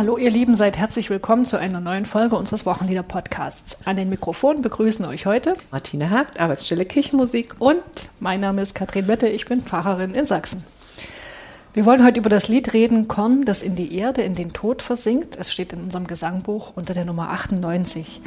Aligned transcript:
Hallo 0.00 0.16
ihr 0.16 0.30
Lieben, 0.30 0.54
seid 0.54 0.78
herzlich 0.78 1.10
willkommen 1.10 1.44
zu 1.44 1.58
einer 1.58 1.78
neuen 1.78 2.06
Folge 2.06 2.34
unseres 2.34 2.64
Wochenlieder-Podcasts. 2.64 3.76
An 3.84 3.96
den 3.96 4.08
Mikrofonen 4.08 4.62
begrüßen 4.62 5.04
euch 5.04 5.26
heute 5.26 5.56
Martina 5.72 6.08
Hagt, 6.08 6.40
Arbeitsstelle 6.40 6.86
Kirchenmusik 6.86 7.56
und 7.58 7.82
mein 8.18 8.40
Name 8.40 8.62
ist 8.62 8.74
Katrin 8.74 9.08
Wette, 9.08 9.28
ich 9.28 9.44
bin 9.44 9.60
Pfarrerin 9.60 10.14
in 10.14 10.24
Sachsen. 10.24 10.64
Wir 11.74 11.84
wollen 11.84 12.02
heute 12.02 12.18
über 12.18 12.30
das 12.30 12.48
Lied 12.48 12.72
reden, 12.72 13.08
Korn, 13.08 13.44
das 13.44 13.60
in 13.62 13.76
die 13.76 13.94
Erde, 13.94 14.22
in 14.22 14.34
den 14.34 14.54
Tod 14.54 14.80
versinkt. 14.80 15.36
Es 15.36 15.52
steht 15.52 15.74
in 15.74 15.82
unserem 15.82 16.06
Gesangbuch 16.06 16.72
unter 16.76 16.94
der 16.94 17.04
Nummer 17.04 17.28
98. 17.28 18.22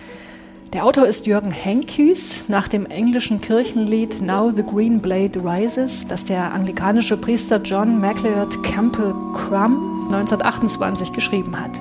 Der 0.72 0.86
Autor 0.86 1.06
ist 1.06 1.28
Jürgen 1.28 1.52
Henküs 1.52 2.50
nach 2.50 2.68
dem 2.68 2.86
englischen 2.86 3.42
Kirchenlied 3.42 4.22
Now 4.22 4.52
the 4.52 4.64
Green 4.64 5.00
Blade 5.00 5.40
Rises, 5.44 6.08
das 6.08 6.24
der 6.24 6.54
anglikanische 6.54 7.18
Priester 7.18 7.62
John 7.62 8.00
MacLeod 8.00 8.64
Campbell 8.64 9.14
Crum 9.34 10.10
1928 10.12 11.14
geschrieben 11.14 11.60
hat. 11.60 11.80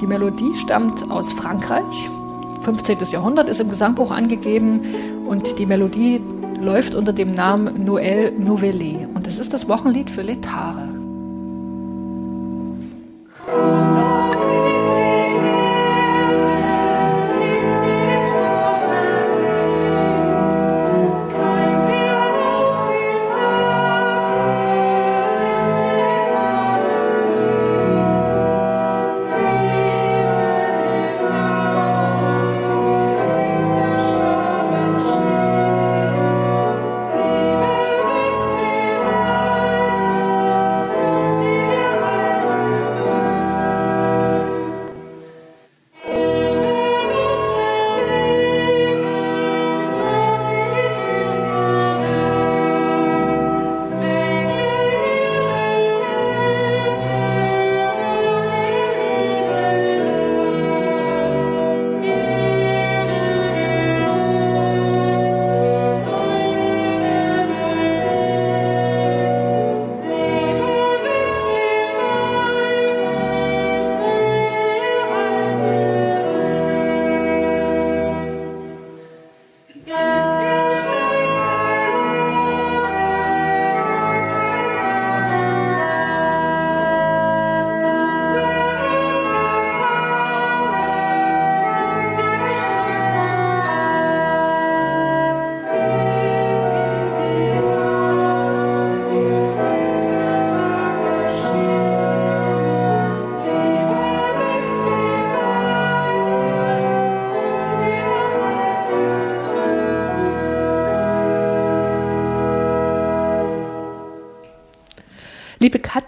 Die 0.00 0.06
Melodie 0.06 0.56
stammt 0.56 1.10
aus 1.10 1.32
Frankreich. 1.32 2.08
15. 2.62 2.98
Jahrhundert 3.10 3.48
ist 3.48 3.60
im 3.60 3.68
Gesangbuch 3.68 4.10
angegeben 4.10 4.80
und 5.26 5.58
die 5.58 5.66
Melodie 5.66 6.20
läuft 6.60 6.94
unter 6.94 7.12
dem 7.12 7.32
Namen 7.32 7.86
Noël 7.86 8.32
Nouvelle 8.38 9.08
und 9.14 9.26
es 9.26 9.38
ist 9.38 9.52
das 9.52 9.68
Wochenlied 9.68 10.10
für 10.10 10.22
Letare. 10.22 10.88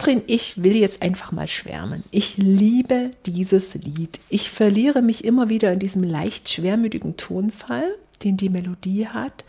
Katrin, 0.08 0.24
ich 0.26 0.62
will 0.62 0.74
jetzt 0.74 1.02
einfach 1.02 1.32
mal 1.32 1.48
schwärmen. 1.48 2.02
Ich 2.12 2.38
liebe 2.38 3.10
dieses 3.26 3.74
Lied. 3.74 4.18
Ich 4.30 4.48
verliere 4.48 5.02
mich 5.02 5.22
immer 5.22 5.50
wieder 5.50 5.70
in 5.70 5.80
diesem 5.80 6.02
leicht 6.02 6.48
schwermütigen 6.48 7.18
Tonfall, 7.18 7.94
den 8.24 8.38
die 8.38 8.48
Melodie 8.48 9.06
hat. 9.06 9.44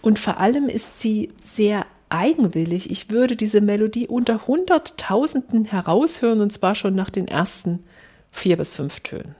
Und 0.00 0.18
vor 0.18 0.38
allem 0.38 0.68
ist 0.68 1.00
sie 1.00 1.30
sehr 1.40 1.86
eigenwillig. 2.08 2.90
Ich 2.90 3.10
würde 3.10 3.36
diese 3.36 3.60
Melodie 3.60 4.08
unter 4.08 4.48
Hunderttausenden 4.48 5.66
heraushören 5.66 6.40
und 6.40 6.52
zwar 6.52 6.74
schon 6.74 6.96
nach 6.96 7.10
den 7.10 7.28
ersten 7.28 7.84
vier 8.32 8.56
bis 8.56 8.74
fünf 8.74 9.00
Tönen. 9.02 9.36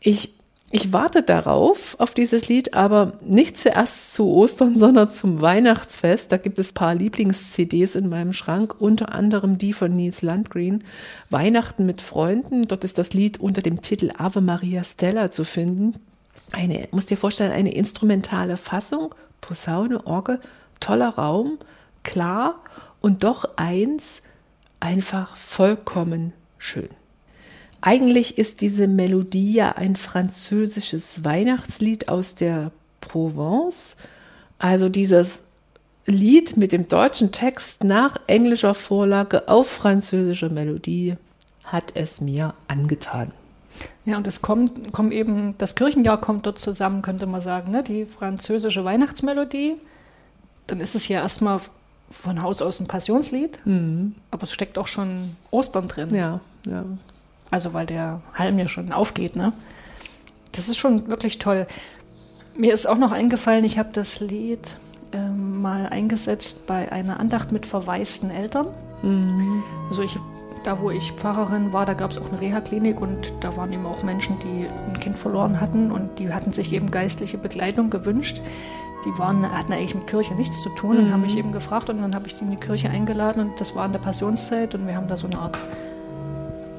Ich 0.00 0.34
ich 0.70 0.92
warte 0.92 1.22
darauf, 1.22 1.96
auf 1.98 2.12
dieses 2.12 2.48
Lied, 2.48 2.74
aber 2.74 3.12
nicht 3.22 3.58
zuerst 3.58 4.12
zu 4.12 4.28
Ostern, 4.28 4.78
sondern 4.78 5.08
zum 5.08 5.40
Weihnachtsfest. 5.40 6.30
Da 6.30 6.36
gibt 6.36 6.58
es 6.58 6.72
ein 6.72 6.74
paar 6.74 6.94
Lieblings-CDs 6.94 7.94
in 7.94 8.08
meinem 8.08 8.32
Schrank, 8.32 8.74
unter 8.78 9.14
anderem 9.14 9.56
die 9.56 9.72
von 9.72 9.94
Nils 9.94 10.22
Landgreen, 10.22 10.84
Weihnachten 11.30 11.86
mit 11.86 12.02
Freunden. 12.02 12.68
Dort 12.68 12.84
ist 12.84 12.98
das 12.98 13.14
Lied 13.14 13.40
unter 13.40 13.62
dem 13.62 13.80
Titel 13.80 14.10
Ave 14.16 14.40
Maria 14.40 14.84
Stella 14.84 15.30
zu 15.30 15.44
finden. 15.44 15.94
Eine, 16.52 16.88
muss 16.90 17.06
dir 17.06 17.16
vorstellen, 17.16 17.52
eine 17.52 17.72
instrumentale 17.72 18.56
Fassung, 18.56 19.14
Posaune, 19.40 20.06
Orgel, 20.06 20.40
toller 20.80 21.10
Raum, 21.10 21.58
klar 22.02 22.62
und 23.00 23.24
doch 23.24 23.56
eins, 23.56 24.22
einfach 24.80 25.36
vollkommen 25.36 26.32
schön. 26.58 26.88
Eigentlich 27.80 28.38
ist 28.38 28.60
diese 28.60 28.88
Melodie 28.88 29.52
ja 29.52 29.72
ein 29.72 29.96
französisches 29.96 31.24
Weihnachtslied 31.24 32.08
aus 32.08 32.34
der 32.34 32.72
Provence. 33.00 33.96
Also 34.58 34.88
dieses 34.88 35.44
Lied 36.06 36.56
mit 36.56 36.72
dem 36.72 36.88
deutschen 36.88 37.32
Text 37.32 37.84
nach 37.84 38.16
englischer 38.26 38.74
Vorlage 38.74 39.48
auf 39.48 39.68
französischer 39.68 40.50
Melodie 40.50 41.14
hat 41.64 41.92
es 41.94 42.20
mir 42.20 42.54
angetan. 42.66 43.32
Ja, 44.04 44.16
und 44.16 44.26
es 44.26 44.42
kommt, 44.42 44.92
kommt 44.92 45.12
eben, 45.12 45.54
das 45.58 45.74
Kirchenjahr 45.74 46.18
kommt 46.18 46.46
dort 46.46 46.58
zusammen, 46.58 47.02
könnte 47.02 47.26
man 47.26 47.42
sagen, 47.42 47.70
ne? 47.70 47.82
die 47.82 48.06
französische 48.06 48.84
Weihnachtsmelodie. 48.84 49.76
Dann 50.66 50.80
ist 50.80 50.94
es 50.94 51.08
ja 51.08 51.20
erstmal 51.20 51.60
von 52.10 52.42
Haus 52.42 52.62
aus 52.62 52.80
ein 52.80 52.86
Passionslied, 52.86 53.60
mhm. 53.66 54.14
aber 54.30 54.44
es 54.44 54.52
steckt 54.52 54.78
auch 54.78 54.86
schon 54.86 55.36
Ostern 55.50 55.88
drin. 55.88 56.14
Ja, 56.14 56.40
ja. 56.66 56.84
Also 57.50 57.72
weil 57.72 57.86
der 57.86 58.20
Halm 58.34 58.58
ja 58.58 58.68
schon 58.68 58.92
aufgeht, 58.92 59.36
ne? 59.36 59.52
Das 60.52 60.68
ist 60.68 60.78
schon 60.78 61.10
wirklich 61.10 61.38
toll. 61.38 61.66
Mir 62.56 62.72
ist 62.72 62.86
auch 62.86 62.98
noch 62.98 63.12
eingefallen, 63.12 63.64
ich 63.64 63.78
habe 63.78 63.90
das 63.92 64.20
Lied 64.20 64.76
ähm, 65.12 65.62
mal 65.62 65.86
eingesetzt 65.86 66.66
bei 66.66 66.90
einer 66.90 67.20
Andacht 67.20 67.52
mit 67.52 67.66
verwaisten 67.66 68.30
Eltern. 68.30 68.66
Mhm. 69.02 69.62
Also 69.88 70.02
ich, 70.02 70.18
da 70.64 70.80
wo 70.80 70.90
ich 70.90 71.12
Pfarrerin 71.12 71.72
war, 71.72 71.86
da 71.86 71.94
gab 71.94 72.10
es 72.10 72.18
auch 72.18 72.28
eine 72.30 72.40
Reha-Klinik 72.40 73.00
und 73.00 73.32
da 73.40 73.56
waren 73.56 73.72
eben 73.72 73.86
auch 73.86 74.02
Menschen, 74.02 74.38
die 74.40 74.66
ein 74.66 74.98
Kind 74.98 75.16
verloren 75.16 75.60
hatten 75.60 75.90
und 75.92 76.18
die 76.18 76.32
hatten 76.32 76.52
sich 76.52 76.72
eben 76.72 76.90
geistliche 76.90 77.38
Begleitung 77.38 77.90
gewünscht. 77.90 78.40
Die 79.04 79.16
waren, 79.18 79.48
hatten 79.48 79.72
eigentlich 79.72 79.94
mit 79.94 80.08
Kirche 80.08 80.34
nichts 80.34 80.60
zu 80.60 80.70
tun 80.70 80.96
mhm. 80.96 81.04
und 81.04 81.12
haben 81.12 81.22
mich 81.22 81.36
eben 81.36 81.52
gefragt 81.52 81.88
und 81.88 82.02
dann 82.02 82.14
habe 82.14 82.26
ich 82.26 82.34
die 82.34 82.44
in 82.44 82.50
die 82.50 82.56
Kirche 82.56 82.90
eingeladen 82.90 83.40
und 83.40 83.60
das 83.60 83.74
war 83.74 83.86
in 83.86 83.92
der 83.92 84.00
Passionszeit 84.00 84.74
und 84.74 84.86
wir 84.86 84.96
haben 84.96 85.08
da 85.08 85.16
so 85.16 85.28
eine 85.28 85.38
Art 85.38 85.62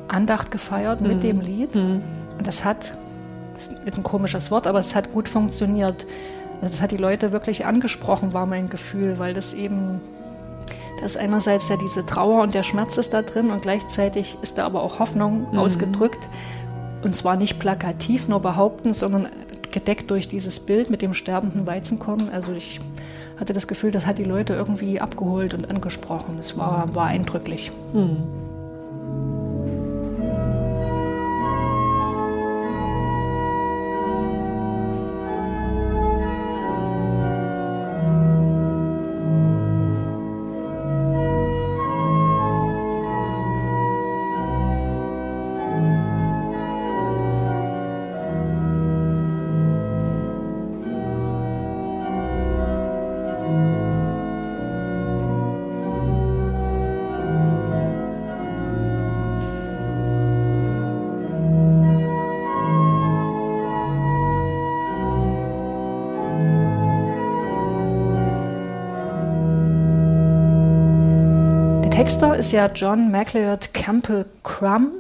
Andacht 0.10 0.52
gefeiert 0.52 1.02
mit 1.02 1.18
mhm. 1.18 1.22
dem 1.22 1.42
Lied. 1.42 1.76
Mhm. 1.76 2.02
Und 2.38 2.48
das 2.48 2.64
hat, 2.66 2.94
das 3.56 3.68
ist 3.86 3.98
ein 3.98 4.04
komisches 4.04 4.52
Wort, 4.52 4.68
aber 4.68 4.80
es 4.80 4.96
hat 4.96 5.12
gut 5.12 5.30
funktioniert. 5.30 6.06
Also 6.62 6.76
das 6.76 6.82
hat 6.82 6.92
die 6.92 6.98
Leute 6.98 7.32
wirklich 7.32 7.66
angesprochen, 7.66 8.34
war 8.34 8.46
mein 8.46 8.70
Gefühl, 8.70 9.20
weil 9.20 9.34
das 9.34 9.54
eben, 9.54 10.00
da 11.00 11.06
ist 11.06 11.18
einerseits 11.18 11.70
ja 11.70 11.78
diese 11.78 12.06
Trauer 12.06 12.42
und 12.42 12.54
der 12.54 12.64
Schmerz 12.64 12.98
ist 12.98 13.14
da 13.14 13.22
drin 13.22 13.50
und 13.50 13.62
gleichzeitig 13.62 14.38
ist 14.42 14.58
da 14.58 14.66
aber 14.66 14.84
auch 14.84 15.00
Hoffnung 15.00 15.48
mhm. 15.52 15.60
ausgedrückt. 15.60 16.28
Und 17.02 17.16
zwar 17.16 17.38
nicht 17.38 17.60
plakativ 17.60 18.28
nur 18.28 18.42
behaupten, 18.42 18.94
sondern 18.94 19.30
gedeckt 19.72 20.12
durch 20.12 20.28
dieses 20.28 20.60
Bild 20.60 20.90
mit 20.90 21.02
dem 21.02 21.14
sterbenden 21.14 21.66
Weizenkorn. 21.66 22.30
Also 22.30 22.52
ich 22.52 22.80
hatte 23.40 23.54
das 23.54 23.68
Gefühl, 23.68 23.92
das 23.92 24.06
hat 24.06 24.18
die 24.18 24.26
Leute 24.26 24.54
irgendwie 24.54 25.00
abgeholt 25.00 25.54
und 25.54 25.70
angesprochen. 25.70 26.38
Es 26.40 26.58
war, 26.58 26.94
war 26.94 27.06
eindrücklich. 27.06 27.72
Mhm. 27.94 28.39
Ist 72.40 72.54
ja 72.54 72.68
John 72.68 73.12
MacLeod 73.12 73.74
Campbell 73.74 74.26
Crum. 74.44 74.92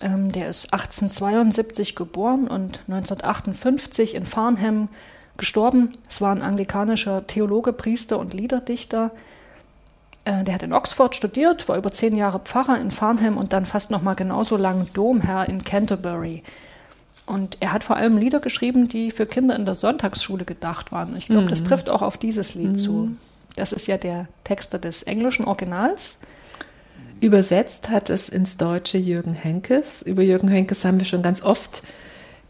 Ähm, 0.00 0.30
der 0.30 0.48
ist 0.48 0.72
1872 0.72 1.96
geboren 1.96 2.46
und 2.46 2.80
1958 2.86 4.14
in 4.14 4.24
Farnham 4.24 4.88
gestorben. 5.36 5.90
Es 6.08 6.20
war 6.20 6.30
ein 6.30 6.40
anglikanischer 6.40 7.26
Theologe, 7.26 7.72
Priester 7.72 8.20
und 8.20 8.32
Liederdichter. 8.32 9.10
Äh, 10.24 10.44
der 10.44 10.54
hat 10.54 10.62
in 10.62 10.72
Oxford 10.72 11.16
studiert, 11.16 11.68
war 11.68 11.76
über 11.76 11.90
zehn 11.90 12.16
Jahre 12.16 12.38
Pfarrer 12.38 12.80
in 12.80 12.92
Farnham 12.92 13.38
und 13.38 13.52
dann 13.52 13.66
fast 13.66 13.90
noch 13.90 14.02
mal 14.02 14.14
genauso 14.14 14.56
lang 14.56 14.86
Domherr 14.92 15.48
in 15.48 15.64
Canterbury. 15.64 16.44
Und 17.26 17.56
er 17.58 17.72
hat 17.72 17.82
vor 17.82 17.96
allem 17.96 18.18
Lieder 18.18 18.38
geschrieben, 18.38 18.86
die 18.86 19.10
für 19.10 19.26
Kinder 19.26 19.56
in 19.56 19.64
der 19.64 19.74
Sonntagsschule 19.74 20.44
gedacht 20.44 20.92
waren. 20.92 21.16
Ich 21.16 21.26
glaube, 21.26 21.46
mhm. 21.46 21.48
das 21.48 21.64
trifft 21.64 21.90
auch 21.90 22.02
auf 22.02 22.18
dieses 22.18 22.54
Lied 22.54 22.68
mhm. 22.68 22.76
zu. 22.76 23.16
Das 23.56 23.72
ist 23.72 23.88
ja 23.88 23.96
der 23.96 24.28
Texter 24.44 24.78
des 24.78 25.02
englischen 25.02 25.44
Originals. 25.44 26.18
Übersetzt 27.20 27.88
hat 27.88 28.10
es 28.10 28.28
ins 28.28 28.56
Deutsche 28.56 28.98
Jürgen 28.98 29.34
Henkes. 29.34 30.02
Über 30.02 30.22
Jürgen 30.22 30.48
Henkes 30.48 30.84
haben 30.84 30.98
wir 30.98 31.06
schon 31.06 31.22
ganz 31.22 31.42
oft 31.42 31.82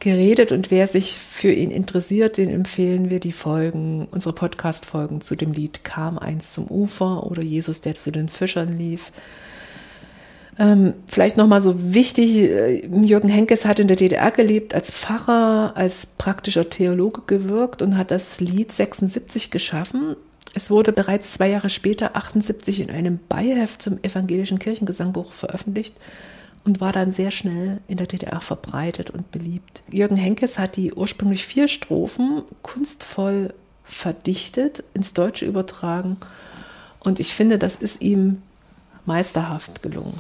geredet 0.01 0.53
und 0.53 0.71
wer 0.71 0.87
sich 0.87 1.17
für 1.19 1.53
ihn 1.53 1.71
interessiert, 1.71 2.37
den 2.37 2.51
empfehlen 2.51 3.11
wir 3.11 3.21
die 3.21 3.33
Folgen, 3.33 4.07
unsere 4.11 4.35
Podcast-Folgen 4.35 5.21
zu 5.21 5.35
dem 5.35 5.53
Lied 5.53 5.83
Kam 5.85 6.19
eins 6.19 6.53
zum 6.53 6.67
Ufer 6.67 7.27
oder 7.27 7.43
Jesus, 7.43 7.81
der 7.81 7.95
zu 7.95 8.11
den 8.11 8.29
Fischern 8.29 8.77
lief. 8.77 9.13
Ähm, 10.59 10.95
vielleicht 11.07 11.37
nochmal 11.37 11.61
so 11.61 11.95
wichtig, 11.95 12.37
äh, 12.37 12.87
Jürgen 12.87 13.29
Henkes 13.29 13.65
hat 13.65 13.79
in 13.79 13.89
der 13.89 13.97
DDR 13.97 14.31
gelebt, 14.31 14.75
als 14.75 14.91
Pfarrer, 14.91 15.73
als 15.75 16.07
praktischer 16.07 16.71
Theologe 16.71 17.23
gewirkt 17.27 17.83
und 17.83 17.97
hat 17.97 18.11
das 18.11 18.41
Lied 18.41 18.71
76 18.71 19.51
geschaffen. 19.51 20.17
Es 20.55 20.71
wurde 20.71 20.93
bereits 20.93 21.33
zwei 21.33 21.51
Jahre 21.51 21.69
später, 21.69 22.17
78, 22.17 22.81
in 22.81 22.91
einem 22.91 23.19
Beiheft 23.29 23.83
zum 23.83 23.99
evangelischen 24.03 24.61
Kirchengesangbuch 24.61 25.33
veröffentlicht 25.33 25.97
und 26.65 26.81
war 26.81 26.93
dann 26.93 27.11
sehr 27.11 27.33
schnell 27.33 27.81
in 27.89 27.97
der 27.97 28.07
DDR 28.07 28.41
verbreitet 28.41 29.11
und 29.11 29.31
beliebt. 29.33 29.83
Jürgen 29.91 30.17
Henkes 30.17 30.59
hat 30.59 30.77
die 30.77 30.95
ursprünglich 30.95 31.45
vier 31.45 31.67
Strophen 31.67 32.43
kunstvoll 32.63 33.53
verdichtet, 33.83 34.85
ins 34.95 35.13
Deutsche 35.13 35.45
übertragen 35.45 36.17
und 37.01 37.21
ich 37.21 37.35
finde, 37.35 37.59
das 37.59 37.77
ist 37.77 38.01
ihm 38.01 38.41
meisterhaft 39.07 39.83
gelungen. 39.83 40.19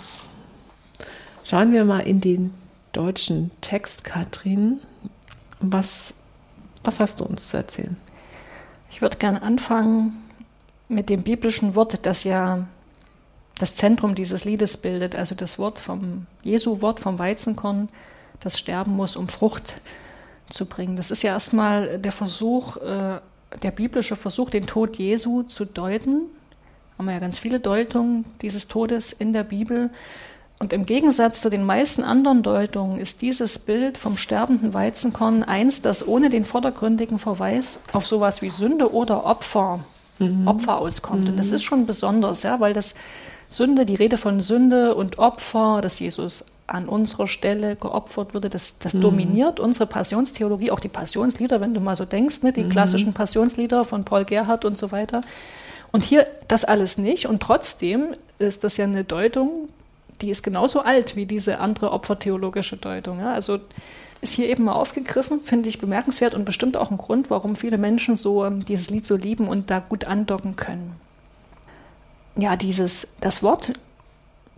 Schauen 1.44 1.72
wir 1.72 1.84
mal 1.84 2.00
in 2.00 2.20
den 2.20 2.52
deutschen 2.92 3.50
Text, 3.60 4.04
Katrin. 4.04 4.80
Was, 5.60 6.14
was 6.82 7.00
hast 7.00 7.20
du 7.20 7.24
uns 7.24 7.48
zu 7.48 7.56
erzählen? 7.56 7.96
Ich 8.94 9.02
würde 9.02 9.18
gerne 9.18 9.42
anfangen 9.42 10.12
mit 10.88 11.10
dem 11.10 11.24
biblischen 11.24 11.74
Wort, 11.74 12.06
das 12.06 12.22
ja 12.22 12.68
das 13.58 13.74
Zentrum 13.74 14.14
dieses 14.14 14.44
Liedes 14.44 14.76
bildet, 14.76 15.16
also 15.16 15.34
das 15.34 15.58
Wort 15.58 15.80
vom 15.80 16.28
Jesu-Wort 16.44 17.00
vom 17.00 17.18
Weizenkorn, 17.18 17.88
das 18.38 18.56
sterben 18.56 18.92
muss, 18.94 19.16
um 19.16 19.26
Frucht 19.26 19.74
zu 20.48 20.66
bringen. 20.66 20.94
Das 20.94 21.10
ist 21.10 21.24
ja 21.24 21.32
erstmal 21.32 21.98
der 21.98 22.12
Versuch, 22.12 22.76
äh, 22.76 23.18
der 23.64 23.70
biblische 23.72 24.14
Versuch, 24.14 24.48
den 24.48 24.68
Tod 24.68 24.96
Jesu 24.96 25.42
zu 25.42 25.64
deuten. 25.64 26.26
Haben 26.96 27.06
wir 27.06 27.14
ja 27.14 27.18
ganz 27.18 27.40
viele 27.40 27.58
Deutungen 27.58 28.24
dieses 28.42 28.68
Todes 28.68 29.12
in 29.12 29.32
der 29.32 29.42
Bibel. 29.42 29.90
Und 30.60 30.72
im 30.72 30.86
Gegensatz 30.86 31.40
zu 31.40 31.50
den 31.50 31.64
meisten 31.64 32.04
anderen 32.04 32.42
Deutungen 32.42 32.98
ist 32.98 33.22
dieses 33.22 33.58
Bild 33.58 33.98
vom 33.98 34.16
sterbenden 34.16 34.72
Weizenkorn 34.72 35.42
eins, 35.42 35.82
das 35.82 36.06
ohne 36.06 36.30
den 36.30 36.44
vordergründigen 36.44 37.18
Verweis 37.18 37.80
auf 37.92 38.06
sowas 38.06 38.40
wie 38.40 38.50
Sünde 38.50 38.92
oder 38.92 39.26
Opfer, 39.26 39.80
mhm. 40.18 40.46
Opfer 40.46 40.78
auskommt. 40.78 41.24
Mhm. 41.24 41.30
Und 41.30 41.36
das 41.38 41.48
mhm. 41.48 41.54
ist 41.56 41.64
schon 41.64 41.86
besonders, 41.86 42.44
ja, 42.44 42.60
weil 42.60 42.72
das 42.72 42.94
Sünde, 43.50 43.84
die 43.84 43.96
Rede 43.96 44.16
von 44.16 44.40
Sünde 44.40 44.94
und 44.94 45.18
Opfer, 45.18 45.80
dass 45.82 45.98
Jesus 45.98 46.44
an 46.66 46.88
unserer 46.88 47.26
Stelle 47.26 47.76
geopfert 47.76 48.32
würde, 48.32 48.48
das, 48.48 48.78
das 48.78 48.94
mhm. 48.94 49.02
dominiert 49.02 49.60
unsere 49.60 49.86
Passionstheologie, 49.86 50.70
auch 50.70 50.80
die 50.80 50.88
Passionslieder, 50.88 51.60
wenn 51.60 51.74
du 51.74 51.80
mal 51.80 51.96
so 51.96 52.04
denkst, 52.04 52.42
ne, 52.42 52.52
die 52.52 52.64
mhm. 52.64 52.70
klassischen 52.70 53.12
Passionslieder 53.12 53.84
von 53.84 54.04
Paul 54.04 54.24
Gerhardt 54.24 54.64
und 54.64 54.78
so 54.78 54.92
weiter. 54.92 55.20
Und 55.92 56.04
hier 56.04 56.26
das 56.48 56.64
alles 56.64 56.96
nicht. 56.96 57.26
Und 57.26 57.42
trotzdem 57.42 58.14
ist 58.38 58.64
das 58.64 58.76
ja 58.76 58.84
eine 58.84 59.04
Deutung, 59.04 59.68
die 60.20 60.30
ist 60.30 60.42
genauso 60.42 60.80
alt 60.80 61.16
wie 61.16 61.26
diese 61.26 61.60
andere 61.60 61.92
opfertheologische 61.92 62.76
Deutung. 62.76 63.20
Ja? 63.20 63.32
Also 63.32 63.60
ist 64.20 64.34
hier 64.34 64.48
eben 64.48 64.64
mal 64.64 64.72
aufgegriffen, 64.72 65.40
finde 65.40 65.68
ich 65.68 65.78
bemerkenswert 65.78 66.34
und 66.34 66.44
bestimmt 66.44 66.76
auch 66.76 66.90
ein 66.90 66.96
Grund, 66.96 67.30
warum 67.30 67.56
viele 67.56 67.78
Menschen 67.78 68.16
so 68.16 68.44
ähm, 68.44 68.64
dieses 68.64 68.90
Lied 68.90 69.04
so 69.04 69.16
lieben 69.16 69.46
und 69.48 69.70
da 69.70 69.80
gut 69.80 70.04
andocken 70.04 70.56
können. 70.56 70.96
Ja, 72.36 72.56
dieses, 72.56 73.08
das 73.20 73.42
Wort 73.42 73.74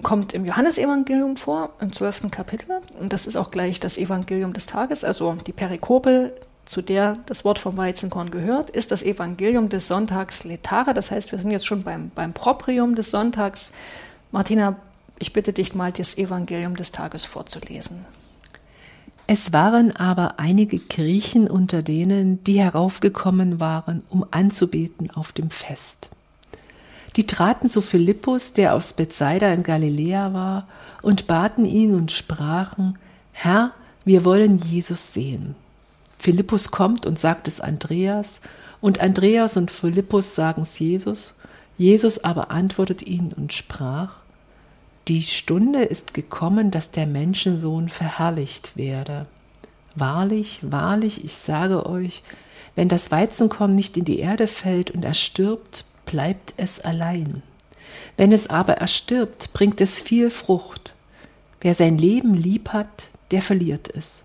kommt 0.03 0.35
im 0.35 0.45
Johannesevangelium 0.45 1.37
vor, 1.37 1.71
im 1.81 1.93
zwölften 1.93 2.31
Kapitel. 2.31 2.81
Und 3.01 3.13
das 3.13 3.27
ist 3.27 3.37
auch 3.37 3.51
gleich 3.51 3.81
das 3.81 3.99
Evangelium 3.99 4.53
des 4.53 4.67
Tages, 4.67 5.05
also 5.05 5.33
die 5.47 5.53
Perikope, 5.53 6.33
zu 6.65 6.83
der 6.83 7.19
das 7.27 7.45
Wort 7.45 7.61
vom 7.61 7.77
Weizenkorn 7.77 8.31
gehört, 8.31 8.71
ist 8.71 8.91
das 8.91 9.03
Evangelium 9.03 9.69
des 9.69 9.87
Sonntags 9.87 10.45
Letare. 10.45 10.95
Das 10.95 11.11
heißt, 11.11 11.31
wir 11.31 11.39
sind 11.39 11.53
jetzt 11.53 11.67
schon 11.67 11.85
beim, 11.85 12.11
beim 12.15 12.33
Proprium 12.33 12.97
des 12.97 13.11
Sonntags. 13.11 13.71
Martina, 14.33 14.77
ich 15.19 15.33
bitte 15.33 15.53
dich 15.53 15.75
mal, 15.75 15.93
das 15.93 16.19
Evangelium 16.19 16.77
des 16.77 16.93
Tages 16.93 17.25
vorzulesen. 17.25 18.05
Es 19.27 19.53
waren 19.53 19.97
aber 19.97 20.39
einige 20.39 20.79
Griechen 20.79 21.49
unter 21.51 21.83
denen, 21.83 22.45
die 22.45 22.61
heraufgekommen 22.61 23.59
waren, 23.59 24.03
um 24.09 24.25
anzubeten 24.31 25.11
auf 25.11 25.33
dem 25.33 25.51
Fest. 25.51 26.11
Die 27.17 27.27
traten 27.27 27.69
zu 27.69 27.81
Philippus, 27.81 28.53
der 28.53 28.75
aus 28.75 28.93
Bethsaida 28.93 29.53
in 29.53 29.63
Galiläa 29.63 30.33
war, 30.33 30.69
und 31.03 31.27
baten 31.27 31.65
ihn 31.65 31.95
und 31.95 32.13
sprachen: 32.13 32.99
Herr, 33.33 33.73
wir 34.05 34.25
wollen 34.25 34.59
Jesus 34.59 35.13
sehen. 35.13 35.57
Philippus 36.19 36.71
kommt 36.71 37.07
und 37.07 37.19
sagt 37.19 37.49
es 37.49 37.61
Andreas, 37.61 38.41
und 38.81 39.01
Andreas 39.01 39.57
und 39.57 39.71
Philippus 39.71 40.35
sagen 40.35 40.63
es 40.63 40.79
Jesus. 40.79 41.35
Jesus 41.79 42.23
aber 42.23 42.51
antwortet 42.51 43.03
ihnen 43.03 43.33
und 43.33 43.53
sprach: 43.53 44.26
die 45.09 45.23
Stunde 45.23 45.83
ist 45.85 46.15
gekommen, 46.15 46.71
dass 46.71 46.91
der 46.91 47.07
Menschensohn 47.07 47.89
verherrlicht 47.89 48.77
werde. 48.77 49.27
Wahrlich, 49.95 50.61
wahrlich, 50.63 51.25
ich 51.25 51.37
sage 51.37 51.87
euch, 51.87 52.23
wenn 52.75 52.89
das 52.89 53.11
Weizenkorn 53.11 53.75
nicht 53.75 53.97
in 53.97 54.05
die 54.05 54.19
Erde 54.19 54.47
fällt 54.47 54.91
und 54.91 55.05
erstirbt, 55.05 55.85
bleibt 56.05 56.55
es 56.57 56.81
allein. 56.81 57.43
Wenn 58.17 58.33
es 58.33 58.51
aber 58.51 58.75
erstirbt, 58.75 59.53
bringt 59.53 59.81
es 59.81 60.01
viel 60.01 60.31
Frucht. 60.31 60.95
Wer 61.61 61.75
sein 61.75 61.99
Leben 61.99 62.35
lieb 62.35 62.71
hat, 62.71 63.09
der 63.31 63.43
verliert 63.43 63.89
es. 63.95 64.25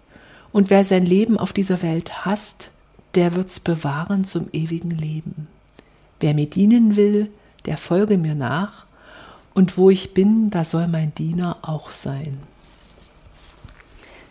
Und 0.51 0.69
wer 0.69 0.83
sein 0.83 1.05
Leben 1.05 1.37
auf 1.37 1.53
dieser 1.53 1.81
Welt 1.81 2.25
hasst, 2.25 2.71
der 3.15 3.35
wird's 3.35 3.59
bewahren 3.59 4.23
zum 4.23 4.49
ewigen 4.51 4.91
Leben. 4.91 5.47
Wer 6.19 6.33
mir 6.33 6.49
dienen 6.49 6.95
will, 6.95 7.29
der 7.65 7.77
folge 7.77 8.17
mir 8.17 8.35
nach, 8.35 8.85
und 9.53 9.77
wo 9.77 9.89
ich 9.89 10.13
bin, 10.13 10.49
da 10.49 10.63
soll 10.63 10.87
mein 10.87 11.13
Diener 11.15 11.57
auch 11.61 11.91
sein. 11.91 12.37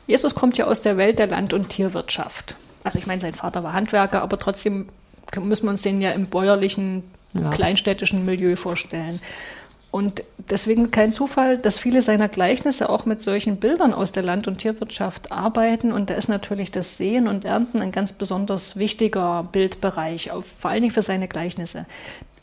Jesus 0.06 0.34
kommt 0.34 0.56
ja 0.58 0.66
aus 0.66 0.82
der 0.82 0.96
Welt 0.96 1.18
der 1.18 1.28
Land- 1.28 1.52
und 1.52 1.68
Tierwirtschaft. 1.68 2.56
Also 2.82 2.98
ich 2.98 3.06
meine, 3.06 3.20
sein 3.20 3.34
Vater 3.34 3.62
war 3.62 3.74
Handwerker, 3.74 4.22
aber 4.22 4.38
trotzdem 4.38 4.88
müssen 5.40 5.66
wir 5.66 5.70
uns 5.70 5.82
den 5.82 6.00
ja 6.00 6.10
im 6.10 6.26
bäuerlichen, 6.26 7.04
ja. 7.34 7.50
kleinstädtischen 7.50 8.24
Milieu 8.24 8.56
vorstellen. 8.56 9.20
Und 9.92 10.22
deswegen 10.38 10.92
kein 10.92 11.10
Zufall, 11.10 11.58
dass 11.58 11.78
viele 11.80 12.00
seiner 12.02 12.28
Gleichnisse 12.28 12.88
auch 12.88 13.06
mit 13.06 13.20
solchen 13.20 13.56
Bildern 13.56 13.92
aus 13.92 14.12
der 14.12 14.22
Land- 14.22 14.46
und 14.46 14.58
Tierwirtschaft 14.58 15.32
arbeiten. 15.32 15.90
Und 15.90 16.10
da 16.10 16.14
ist 16.14 16.28
natürlich 16.28 16.70
das 16.70 16.96
Sehen 16.96 17.26
und 17.26 17.44
Ernten 17.44 17.80
ein 17.80 17.90
ganz 17.90 18.12
besonders 18.12 18.76
wichtiger 18.76 19.48
Bildbereich, 19.50 20.30
vor 20.42 20.70
allen 20.70 20.82
Dingen 20.82 20.94
für 20.94 21.02
seine 21.02 21.26
Gleichnisse. 21.26 21.86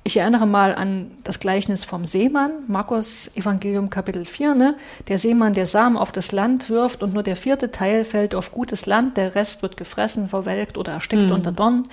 Ich 0.07 0.15
erinnere 0.15 0.47
mal 0.47 0.73
an 0.73 1.11
das 1.25 1.41
Gleichnis 1.41 1.83
vom 1.83 2.05
Seemann, 2.05 2.51
Markus 2.67 3.29
Evangelium 3.35 3.89
Kapitel 3.89 4.23
4. 4.23 4.55
Ne? 4.55 4.77
Der 5.09 5.19
Seemann, 5.19 5.53
der 5.53 5.65
Samen 5.65 5.97
auf 5.97 6.13
das 6.13 6.31
Land 6.31 6.69
wirft 6.69 7.03
und 7.03 7.13
nur 7.13 7.23
der 7.23 7.35
vierte 7.35 7.71
Teil 7.71 8.05
fällt 8.05 8.33
auf 8.33 8.53
gutes 8.53 8.85
Land, 8.85 9.17
der 9.17 9.35
Rest 9.35 9.63
wird 9.63 9.75
gefressen, 9.75 10.29
verwelkt 10.29 10.77
oder 10.77 10.93
erstickt 10.93 11.23
mhm. 11.23 11.33
unter 11.33 11.51
Dornen. 11.51 11.89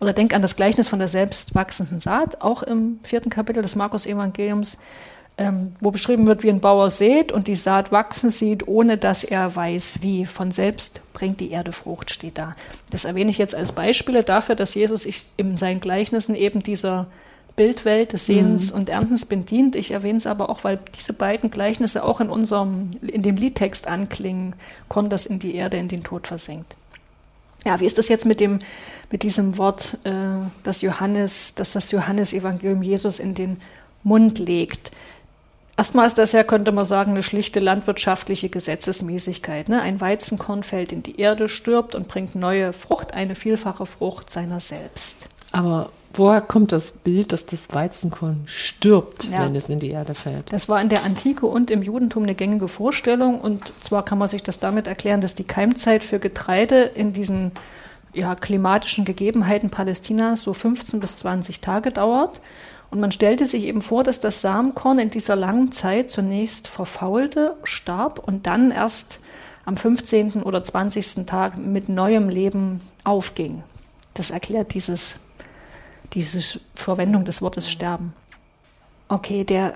Oder 0.00 0.14
denk 0.14 0.32
an 0.32 0.40
das 0.40 0.56
Gleichnis 0.56 0.88
von 0.88 0.98
der 0.98 1.08
selbst 1.08 1.54
wachsenden 1.54 2.00
Saat, 2.00 2.40
auch 2.40 2.62
im 2.62 3.00
vierten 3.02 3.28
Kapitel 3.28 3.62
des 3.62 3.76
Markus 3.76 4.06
Evangeliums, 4.06 4.78
ähm, 5.36 5.76
wo 5.78 5.90
beschrieben 5.90 6.26
wird, 6.26 6.44
wie 6.44 6.48
ein 6.48 6.60
Bauer 6.60 6.88
sät 6.88 7.32
und 7.32 7.48
die 7.48 7.54
Saat 7.54 7.92
wachsen 7.92 8.30
sieht, 8.30 8.66
ohne 8.66 8.96
dass 8.96 9.24
er 9.24 9.54
weiß, 9.54 9.98
wie. 10.00 10.24
Von 10.24 10.52
selbst 10.52 11.02
bringt 11.12 11.38
die 11.38 11.50
Erde 11.50 11.72
Frucht, 11.72 12.12
steht 12.12 12.38
da. 12.38 12.56
Das 12.88 13.04
erwähne 13.04 13.28
ich 13.28 13.36
jetzt 13.36 13.54
als 13.54 13.72
Beispiele 13.72 14.22
dafür, 14.22 14.54
dass 14.54 14.74
Jesus 14.74 15.02
sich 15.02 15.26
in 15.36 15.58
seinen 15.58 15.82
Gleichnissen 15.82 16.34
eben 16.34 16.62
dieser 16.62 17.08
Bildwelt 17.56 18.12
des 18.12 18.26
Sehens 18.26 18.72
mhm. 18.72 18.78
und 18.78 18.88
Erntens 18.88 19.26
bedient. 19.26 19.76
Ich 19.76 19.90
erwähne 19.90 20.18
es 20.18 20.26
aber 20.26 20.48
auch, 20.48 20.64
weil 20.64 20.78
diese 20.98 21.12
beiden 21.12 21.50
Gleichnisse 21.50 22.04
auch 22.04 22.20
in 22.20 22.30
unserem, 22.30 22.90
in 23.02 23.22
dem 23.22 23.36
Liedtext 23.36 23.86
anklingen, 23.86 24.54
Korn, 24.88 25.08
das 25.08 25.26
in 25.26 25.38
die 25.38 25.54
Erde, 25.54 25.76
in 25.76 25.88
den 25.88 26.02
Tod 26.02 26.26
versenkt. 26.26 26.74
Ja, 27.64 27.78
wie 27.78 27.86
ist 27.86 27.98
das 27.98 28.08
jetzt 28.08 28.26
mit 28.26 28.40
dem, 28.40 28.58
mit 29.10 29.22
diesem 29.22 29.56
Wort, 29.58 29.98
äh, 30.04 30.12
das 30.64 30.82
Johannes, 30.82 31.54
dass 31.54 31.72
das 31.72 31.90
Johannesevangelium 31.92 32.82
Jesus 32.82 33.20
in 33.20 33.34
den 33.34 33.60
Mund 34.02 34.38
legt? 34.38 34.90
Erstmal 35.76 36.06
ist 36.06 36.18
das 36.18 36.32
ja, 36.32 36.44
könnte 36.44 36.72
man 36.72 36.84
sagen, 36.84 37.12
eine 37.12 37.22
schlichte 37.22 37.60
landwirtschaftliche 37.60 38.48
Gesetzesmäßigkeit. 38.48 39.68
Ne? 39.68 39.80
Ein 39.80 40.00
Weizenkorn 40.00 40.62
fällt 40.62 40.92
in 40.92 41.02
die 41.02 41.18
Erde, 41.18 41.48
stirbt 41.48 41.94
und 41.94 42.08
bringt 42.08 42.34
neue 42.34 42.72
Frucht, 42.72 43.14
eine 43.14 43.34
vielfache 43.34 43.86
Frucht 43.86 44.28
seiner 44.30 44.60
selbst. 44.60 45.28
Aber 45.52 45.90
woher 46.14 46.40
kommt 46.40 46.72
das 46.72 46.92
Bild, 46.92 47.32
dass 47.32 47.46
das 47.46 47.72
Weizenkorn 47.72 48.42
stirbt, 48.46 49.24
ja. 49.24 49.44
wenn 49.44 49.54
es 49.54 49.68
in 49.68 49.80
die 49.80 49.90
Erde 49.90 50.14
fällt? 50.14 50.52
Das 50.52 50.68
war 50.68 50.80
in 50.80 50.88
der 50.88 51.04
Antike 51.04 51.46
und 51.46 51.70
im 51.70 51.82
Judentum 51.82 52.24
eine 52.24 52.34
gängige 52.34 52.68
Vorstellung. 52.68 53.40
Und 53.40 53.72
zwar 53.82 54.04
kann 54.04 54.18
man 54.18 54.28
sich 54.28 54.42
das 54.42 54.58
damit 54.58 54.86
erklären, 54.86 55.20
dass 55.20 55.34
die 55.34 55.44
Keimzeit 55.44 56.02
für 56.02 56.18
Getreide 56.18 56.82
in 56.82 57.12
diesen 57.12 57.52
ja, 58.12 58.34
klimatischen 58.34 59.04
Gegebenheiten 59.04 59.70
Palästinas 59.70 60.42
so 60.42 60.52
15 60.52 61.00
bis 61.00 61.16
20 61.18 61.60
Tage 61.60 61.90
dauert. 61.90 62.40
Und 62.90 63.00
man 63.00 63.10
stellte 63.10 63.46
sich 63.46 63.64
eben 63.64 63.80
vor, 63.80 64.04
dass 64.04 64.20
das 64.20 64.42
Samenkorn 64.42 64.98
in 64.98 65.08
dieser 65.08 65.34
langen 65.34 65.72
Zeit 65.72 66.10
zunächst 66.10 66.68
verfaulte, 66.68 67.56
starb 67.64 68.18
und 68.18 68.46
dann 68.46 68.70
erst 68.70 69.20
am 69.64 69.78
15. 69.78 70.42
oder 70.42 70.62
20. 70.62 71.24
Tag 71.24 71.56
mit 71.56 71.88
neuem 71.88 72.28
Leben 72.28 72.82
aufging. 73.04 73.62
Das 74.12 74.30
erklärt 74.30 74.74
dieses, 74.74 75.14
diese 76.14 76.60
Verwendung 76.74 77.24
des 77.24 77.42
Wortes 77.42 77.70
sterben. 77.70 78.12
Okay, 79.08 79.44
der 79.44 79.74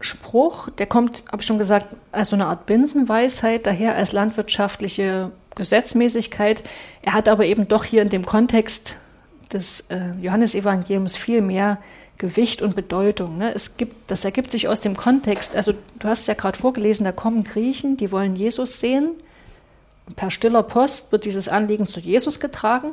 Spruch, 0.00 0.68
der 0.70 0.86
kommt, 0.86 1.24
habe 1.28 1.40
ich 1.40 1.46
schon 1.46 1.58
gesagt, 1.58 1.96
als 2.10 2.30
so 2.30 2.36
eine 2.36 2.46
Art 2.46 2.66
Binsenweisheit, 2.66 3.66
daher 3.66 3.94
als 3.94 4.12
landwirtschaftliche 4.12 5.30
Gesetzmäßigkeit. 5.54 6.62
Er 7.02 7.12
hat 7.12 7.28
aber 7.28 7.44
eben 7.44 7.68
doch 7.68 7.84
hier 7.84 8.02
in 8.02 8.08
dem 8.08 8.24
Kontext 8.24 8.96
des 9.52 9.84
äh, 9.90 10.12
Johannesevangeliums 10.20 11.16
viel 11.16 11.40
mehr 11.40 11.78
Gewicht 12.18 12.62
und 12.62 12.76
Bedeutung. 12.76 13.38
Ne? 13.38 13.54
Es 13.54 13.76
gibt, 13.76 14.10
das 14.10 14.24
ergibt 14.24 14.50
sich 14.50 14.68
aus 14.68 14.80
dem 14.80 14.96
Kontext. 14.96 15.56
Also 15.56 15.72
du 15.98 16.08
hast 16.08 16.26
ja 16.28 16.34
gerade 16.34 16.58
vorgelesen, 16.58 17.04
da 17.04 17.12
kommen 17.12 17.44
Griechen, 17.44 17.96
die 17.96 18.12
wollen 18.12 18.36
Jesus 18.36 18.80
sehen. 18.80 19.10
Per 20.16 20.30
stiller 20.30 20.62
Post 20.62 21.12
wird 21.12 21.24
dieses 21.24 21.48
Anliegen 21.48 21.86
zu 21.86 22.00
Jesus 22.00 22.40
getragen 22.40 22.92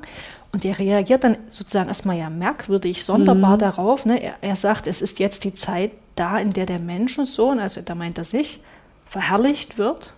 und 0.51 0.63
der 0.63 0.79
reagiert 0.79 1.23
dann 1.23 1.38
sozusagen 1.49 1.89
erstmal 1.89 2.17
ja 2.17 2.29
merkwürdig, 2.29 3.03
sonderbar 3.03 3.55
mhm. 3.55 3.59
darauf. 3.59 4.05
Ne? 4.05 4.21
Er, 4.21 4.35
er 4.41 4.55
sagt, 4.55 4.88
es 4.88 5.01
ist 5.01 5.19
jetzt 5.19 5.43
die 5.43 5.53
Zeit 5.53 5.91
da, 6.15 6.38
in 6.38 6.53
der 6.53 6.65
der 6.65 6.79
Menschensohn, 6.79 7.59
also 7.59 7.81
da 7.81 7.95
meint 7.95 8.17
er 8.17 8.23
sich, 8.23 8.59
verherrlicht 9.07 9.77
wird. 9.77 10.13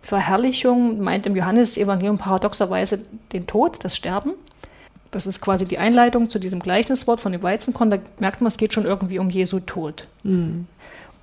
Verherrlichung 0.00 1.00
meint 1.00 1.26
im 1.26 1.34
Johannesevangelium 1.34 2.18
paradoxerweise 2.18 3.02
den 3.32 3.46
Tod, 3.46 3.78
das 3.82 3.96
Sterben. 3.96 4.34
Das 5.10 5.26
ist 5.26 5.40
quasi 5.40 5.64
die 5.64 5.78
Einleitung 5.78 6.28
zu 6.28 6.38
diesem 6.38 6.60
Gleichniswort 6.60 7.20
von 7.20 7.32
dem 7.32 7.42
Weizenkorn. 7.42 7.90
Da 7.90 7.98
merkt 8.18 8.40
man, 8.40 8.48
es 8.48 8.56
geht 8.56 8.72
schon 8.72 8.84
irgendwie 8.84 9.18
um 9.18 9.30
Jesu 9.30 9.60
Tod. 9.60 10.06
Mhm. 10.22 10.66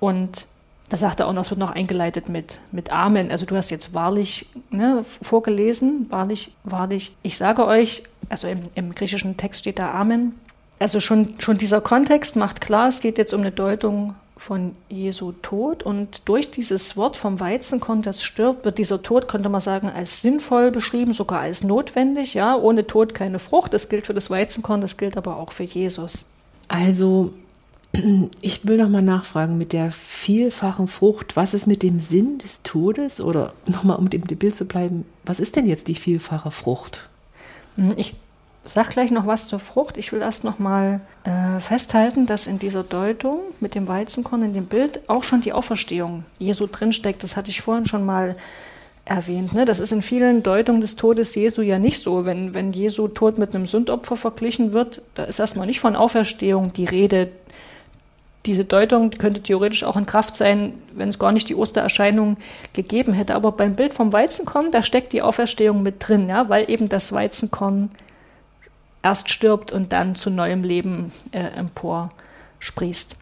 Und 0.00 0.46
da 0.94 0.98
sagt 0.98 1.18
er 1.18 1.26
auch 1.26 1.32
noch, 1.32 1.42
es 1.42 1.50
wird 1.50 1.58
noch 1.58 1.72
eingeleitet 1.72 2.28
mit, 2.28 2.60
mit 2.70 2.92
Amen. 2.92 3.32
Also 3.32 3.46
du 3.46 3.56
hast 3.56 3.68
jetzt 3.70 3.94
wahrlich 3.94 4.46
ne, 4.70 5.02
vorgelesen, 5.02 6.06
wahrlich, 6.08 6.54
wahrlich, 6.62 7.16
ich 7.24 7.36
sage 7.36 7.66
euch, 7.66 8.04
also 8.28 8.46
im, 8.46 8.60
im 8.76 8.94
griechischen 8.94 9.36
Text 9.36 9.62
steht 9.62 9.80
da 9.80 9.90
Amen. 9.90 10.36
Also 10.78 11.00
schon, 11.00 11.34
schon 11.40 11.58
dieser 11.58 11.80
Kontext 11.80 12.36
macht 12.36 12.60
klar, 12.60 12.86
es 12.86 13.00
geht 13.00 13.18
jetzt 13.18 13.34
um 13.34 13.40
eine 13.40 13.50
Deutung 13.50 14.14
von 14.36 14.76
Jesu 14.88 15.32
Tod. 15.42 15.82
Und 15.82 16.28
durch 16.28 16.52
dieses 16.52 16.96
Wort 16.96 17.16
vom 17.16 17.40
Weizenkorn, 17.40 18.02
das 18.02 18.22
stirbt, 18.22 18.64
wird 18.64 18.78
dieser 18.78 19.02
Tod, 19.02 19.26
könnte 19.26 19.48
man 19.48 19.60
sagen, 19.60 19.88
als 19.88 20.20
sinnvoll 20.20 20.70
beschrieben, 20.70 21.12
sogar 21.12 21.40
als 21.40 21.64
notwendig. 21.64 22.34
Ja, 22.34 22.54
ohne 22.54 22.86
Tod 22.86 23.14
keine 23.14 23.40
Frucht. 23.40 23.74
Das 23.74 23.88
gilt 23.88 24.06
für 24.06 24.14
das 24.14 24.30
Weizenkorn, 24.30 24.80
das 24.80 24.96
gilt 24.96 25.16
aber 25.16 25.38
auch 25.38 25.50
für 25.50 25.64
Jesus. 25.64 26.24
Also, 26.68 27.32
ich 28.40 28.66
will 28.66 28.76
noch 28.78 28.88
mal 28.88 29.02
nachfragen 29.02 29.58
mit 29.58 29.72
der 29.72 29.92
vielfachen 29.92 30.88
Frucht. 30.88 31.36
Was 31.36 31.54
ist 31.54 31.66
mit 31.66 31.82
dem 31.82 31.98
Sinn 31.98 32.38
des 32.38 32.62
Todes? 32.62 33.20
Oder 33.20 33.52
nochmal, 33.66 33.98
um 33.98 34.10
dem 34.10 34.22
Bild 34.22 34.54
zu 34.54 34.64
bleiben, 34.64 35.04
was 35.24 35.40
ist 35.40 35.56
denn 35.56 35.66
jetzt 35.66 35.88
die 35.88 35.94
vielfache 35.94 36.50
Frucht? 36.50 37.08
Ich 37.96 38.14
sag 38.64 38.90
gleich 38.90 39.10
noch 39.10 39.26
was 39.26 39.46
zur 39.46 39.58
Frucht. 39.58 39.96
Ich 39.96 40.12
will 40.12 40.20
erst 40.20 40.44
noch 40.44 40.58
mal 40.58 41.00
äh, 41.24 41.60
festhalten, 41.60 42.26
dass 42.26 42.46
in 42.46 42.58
dieser 42.58 42.82
Deutung 42.82 43.40
mit 43.60 43.74
dem 43.74 43.86
Weizenkorn 43.88 44.42
in 44.42 44.54
dem 44.54 44.66
Bild 44.66 45.08
auch 45.08 45.24
schon 45.24 45.40
die 45.40 45.52
Auferstehung 45.52 46.24
Jesu 46.38 46.66
drinsteckt. 46.66 47.22
Das 47.22 47.36
hatte 47.36 47.50
ich 47.50 47.60
vorhin 47.60 47.86
schon 47.86 48.04
mal 48.04 48.36
erwähnt. 49.04 49.52
Ne? 49.52 49.64
Das 49.64 49.80
ist 49.80 49.92
in 49.92 50.02
vielen 50.02 50.42
Deutungen 50.42 50.80
des 50.80 50.96
Todes 50.96 51.34
Jesu 51.34 51.62
ja 51.62 51.78
nicht 51.78 52.00
so. 52.00 52.24
Wenn, 52.24 52.54
wenn 52.54 52.72
Jesu 52.72 53.08
Tod 53.08 53.38
mit 53.38 53.54
einem 53.54 53.66
Sündopfer 53.66 54.16
verglichen 54.16 54.72
wird, 54.72 55.02
da 55.14 55.24
ist 55.24 55.38
erstmal 55.38 55.66
nicht 55.66 55.80
von 55.80 55.94
Auferstehung 55.94 56.72
die 56.72 56.86
Rede. 56.86 57.28
Diese 58.46 58.64
Deutung 58.64 59.10
könnte 59.10 59.42
theoretisch 59.42 59.84
auch 59.84 59.96
in 59.96 60.04
Kraft 60.04 60.34
sein, 60.34 60.74
wenn 60.92 61.08
es 61.08 61.18
gar 61.18 61.32
nicht 61.32 61.48
die 61.48 61.54
Ostererscheinung 61.54 62.36
gegeben 62.74 63.14
hätte. 63.14 63.34
Aber 63.34 63.52
beim 63.52 63.74
Bild 63.74 63.94
vom 63.94 64.12
Weizenkorn, 64.12 64.70
da 64.70 64.82
steckt 64.82 65.12
die 65.14 65.22
Auferstehung 65.22 65.82
mit 65.82 66.06
drin, 66.06 66.28
ja? 66.28 66.48
weil 66.50 66.68
eben 66.70 66.88
das 66.88 67.12
Weizenkorn 67.12 67.90
erst 69.02 69.30
stirbt 69.30 69.72
und 69.72 69.92
dann 69.92 70.14
zu 70.14 70.30
neuem 70.30 70.62
Leben 70.62 71.10
äh, 71.32 71.38
emporsprießt. 71.38 73.16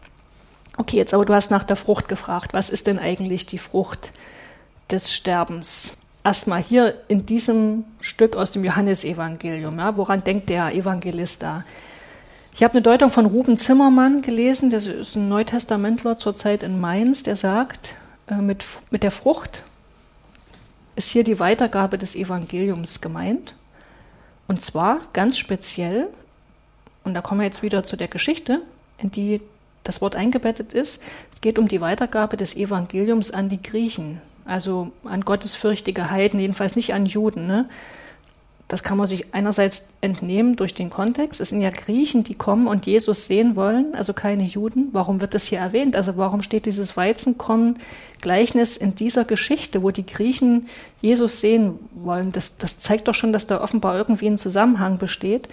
Okay, 0.77 0.97
jetzt 0.97 1.13
aber 1.13 1.25
du 1.25 1.33
hast 1.33 1.51
nach 1.51 1.63
der 1.63 1.75
Frucht 1.75 2.07
gefragt. 2.07 2.53
Was 2.53 2.69
ist 2.69 2.87
denn 2.87 2.99
eigentlich 2.99 3.45
die 3.45 3.59
Frucht 3.59 4.11
des 4.89 5.13
Sterbens? 5.13 5.93
Erstmal 6.23 6.63
hier 6.63 6.95
in 7.09 7.25
diesem 7.25 7.83
Stück 7.99 8.35
aus 8.35 8.51
dem 8.51 8.63
Johannesevangelium. 8.63 9.77
Ja, 9.77 9.95
woran 9.97 10.23
denkt 10.23 10.49
der 10.49 10.73
Evangelist 10.73 11.43
da? 11.43 11.63
Ich 12.55 12.61
habe 12.61 12.73
eine 12.73 12.83
Deutung 12.83 13.09
von 13.09 13.25
Ruben 13.25 13.57
Zimmermann 13.57 14.21
gelesen, 14.21 14.69
der 14.69 14.77
ist 14.79 15.15
ein 15.15 15.27
Neutestamentler 15.27 16.19
zurzeit 16.19 16.61
in 16.61 16.79
Mainz, 16.79 17.23
der 17.23 17.35
sagt, 17.35 17.95
äh, 18.27 18.35
mit, 18.35 18.63
mit 18.91 19.01
der 19.01 19.09
Frucht 19.09 19.63
ist 20.95 21.09
hier 21.09 21.23
die 21.23 21.39
Weitergabe 21.39 21.97
des 21.97 22.15
Evangeliums 22.15 23.01
gemeint. 23.01 23.55
Und 24.47 24.61
zwar 24.61 25.01
ganz 25.13 25.39
speziell, 25.39 26.09
und 27.03 27.15
da 27.15 27.21
kommen 27.21 27.41
wir 27.41 27.45
jetzt 27.45 27.63
wieder 27.63 27.83
zu 27.85 27.95
der 27.95 28.07
Geschichte, 28.07 28.61
in 28.99 29.09
die 29.09 29.41
das 29.83 29.99
Wort 29.99 30.15
eingebettet 30.15 30.73
ist. 30.73 31.01
Es 31.33 31.41
geht 31.41 31.57
um 31.57 31.67
die 31.67 31.81
Weitergabe 31.81 32.37
des 32.37 32.55
Evangeliums 32.55 33.31
an 33.31 33.49
die 33.49 33.63
Griechen, 33.63 34.21
also 34.45 34.91
an 35.03 35.25
gottesfürchtige 35.25 36.11
Heiden, 36.11 36.39
jedenfalls 36.39 36.75
nicht 36.75 36.93
an 36.93 37.07
Juden. 37.07 37.47
Ne? 37.47 37.67
Das 38.73 38.81
kann 38.81 38.97
man 38.97 39.05
sich 39.05 39.35
einerseits 39.35 39.89
entnehmen 40.01 40.55
durch 40.55 40.73
den 40.73 40.89
Kontext. 40.89 41.39
Es 41.39 41.49
sind 41.49 41.61
ja 41.61 41.69
Griechen, 41.69 42.23
die 42.23 42.33
kommen 42.33 42.65
und 42.65 42.87
Jesus 42.87 43.27
sehen 43.27 43.55
wollen, 43.55 43.93
also 43.93 44.13
keine 44.13 44.45
Juden. 44.45 44.89
Warum 44.93 45.21
wird 45.21 45.35
das 45.35 45.45
hier 45.45 45.59
erwähnt? 45.59 45.95
Also 45.95 46.17
warum 46.17 46.41
steht 46.41 46.65
dieses 46.65 46.97
Weizenkorn-Gleichnis 46.97 48.75
in 48.75 48.95
dieser 48.95 49.25
Geschichte, 49.25 49.83
wo 49.83 49.91
die 49.91 50.07
Griechen 50.07 50.65
Jesus 51.01 51.39
sehen 51.39 51.77
wollen? 51.93 52.31
Das, 52.31 52.57
das 52.57 52.79
zeigt 52.79 53.07
doch 53.07 53.13
schon, 53.13 53.31
dass 53.31 53.45
da 53.45 53.61
offenbar 53.61 53.95
irgendwie 53.95 54.25
ein 54.25 54.39
Zusammenhang 54.39 54.97
besteht. 54.97 55.49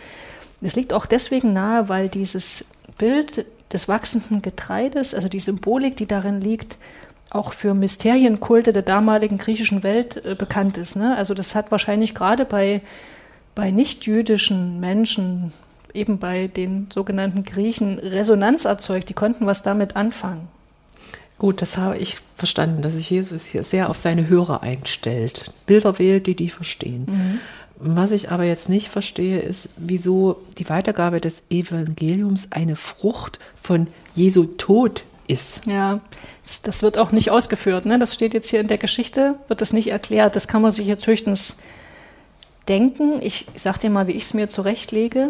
Es 0.62 0.74
liegt 0.74 0.94
auch 0.94 1.04
deswegen 1.04 1.52
nahe, 1.52 1.90
weil 1.90 2.08
dieses 2.08 2.64
Bild 2.96 3.44
des 3.70 3.86
wachsenden 3.86 4.40
Getreides, 4.40 5.14
also 5.14 5.28
die 5.28 5.40
Symbolik, 5.40 5.94
die 5.94 6.06
darin 6.06 6.40
liegt, 6.40 6.78
auch 7.30 7.52
für 7.52 7.74
Mysterienkulte 7.74 8.72
der 8.72 8.82
damaligen 8.82 9.38
griechischen 9.38 9.82
Welt 9.82 10.24
äh, 10.24 10.34
bekannt 10.34 10.76
ist. 10.76 10.96
Ne? 10.96 11.16
Also 11.16 11.34
das 11.34 11.54
hat 11.54 11.70
wahrscheinlich 11.70 12.14
gerade 12.14 12.44
bei, 12.44 12.82
bei 13.54 13.70
nichtjüdischen 13.70 14.80
Menschen, 14.80 15.52
eben 15.94 16.18
bei 16.18 16.48
den 16.48 16.88
sogenannten 16.92 17.44
Griechen, 17.44 17.98
Resonanz 17.98 18.64
erzeugt. 18.64 19.08
Die 19.08 19.14
konnten 19.14 19.46
was 19.46 19.62
damit 19.62 19.96
anfangen. 19.96 20.48
Gut, 21.38 21.62
das 21.62 21.78
habe 21.78 21.96
ich 21.96 22.18
verstanden, 22.36 22.82
dass 22.82 22.94
sich 22.94 23.08
Jesus 23.08 23.46
hier 23.46 23.64
sehr 23.64 23.88
auf 23.88 23.96
seine 23.96 24.28
Hörer 24.28 24.62
einstellt. 24.62 25.50
Bilder 25.64 25.98
wählt, 25.98 26.26
die 26.26 26.34
die 26.34 26.50
verstehen. 26.50 27.06
Mhm. 27.08 27.40
Was 27.82 28.10
ich 28.10 28.30
aber 28.30 28.44
jetzt 28.44 28.68
nicht 28.68 28.88
verstehe, 28.88 29.38
ist, 29.38 29.70
wieso 29.78 30.36
die 30.58 30.68
Weitergabe 30.68 31.18
des 31.18 31.44
Evangeliums 31.48 32.52
eine 32.52 32.76
Frucht 32.76 33.38
von 33.60 33.86
Jesu 34.14 34.44
Tod 34.44 35.02
ist. 35.30 35.66
Ja, 35.66 36.00
das, 36.64 36.82
wird 36.82 36.98
auch 36.98 37.12
nicht 37.12 37.30
ausgeführt. 37.30 37.86
Ne? 37.86 37.98
Das 37.98 38.14
steht 38.14 38.34
jetzt 38.34 38.50
hier 38.50 38.60
in 38.60 38.68
der 38.68 38.78
Geschichte, 38.78 39.36
wird 39.48 39.60
das 39.60 39.72
nicht 39.72 39.88
erklärt. 39.88 40.36
Das 40.36 40.48
kann 40.48 40.62
man 40.62 40.72
sich 40.72 40.86
jetzt 40.86 41.06
höchstens 41.06 41.56
denken. 42.68 43.20
Ich, 43.22 43.46
ich 43.54 43.62
sage 43.62 43.78
dir 43.78 43.90
mal, 43.90 44.06
wie 44.06 44.12
ich 44.12 44.24
es 44.24 44.34
mir 44.34 44.48
zurechtlege. 44.48 45.28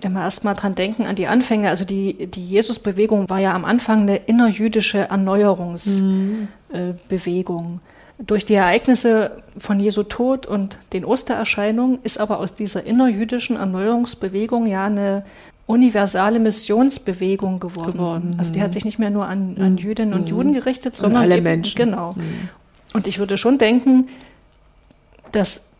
Immer 0.00 0.22
erst 0.22 0.44
mal 0.44 0.54
dran 0.54 0.74
denken 0.74 1.06
an 1.06 1.16
die 1.16 1.26
Anfänge. 1.26 1.68
Also 1.68 1.84
die, 1.84 2.26
die 2.26 2.44
Jesus-Bewegung 2.44 3.28
war 3.30 3.38
ja 3.38 3.54
am 3.54 3.64
Anfang 3.64 4.02
eine 4.02 4.16
innerjüdische 4.16 5.08
Erneuerungsbewegung. 5.08 6.48
Mhm. 6.72 7.80
Äh, 8.18 8.24
Durch 8.24 8.44
die 8.44 8.54
Ereignisse 8.54 9.42
von 9.58 9.78
Jesu 9.78 10.02
Tod 10.02 10.46
und 10.46 10.78
den 10.92 11.04
Ostererscheinungen 11.04 12.00
ist 12.02 12.18
aber 12.18 12.40
aus 12.40 12.54
dieser 12.54 12.84
innerjüdischen 12.84 13.56
Erneuerungsbewegung 13.56 14.66
ja 14.66 14.86
eine 14.86 15.24
universale 15.72 16.38
Missionsbewegung 16.38 17.58
geworden. 17.58 17.92
geworden. 17.92 18.34
Also 18.38 18.52
die 18.52 18.60
hat 18.60 18.74
sich 18.74 18.84
nicht 18.84 18.98
mehr 18.98 19.08
nur 19.08 19.24
an, 19.24 19.56
an 19.58 19.78
Jüdinnen 19.78 20.12
und 20.12 20.22
mhm. 20.22 20.28
Juden 20.28 20.52
gerichtet, 20.52 20.94
sondern 20.94 21.22
alle 21.22 21.36
eben, 21.36 21.44
Menschen. 21.44 21.76
Genau. 21.76 22.12
Mhm. 22.12 22.50
Und 22.92 23.06
ich 23.06 23.18
würde 23.18 23.38
schon 23.38 23.56
denken, 23.56 24.08
dass 25.32 25.70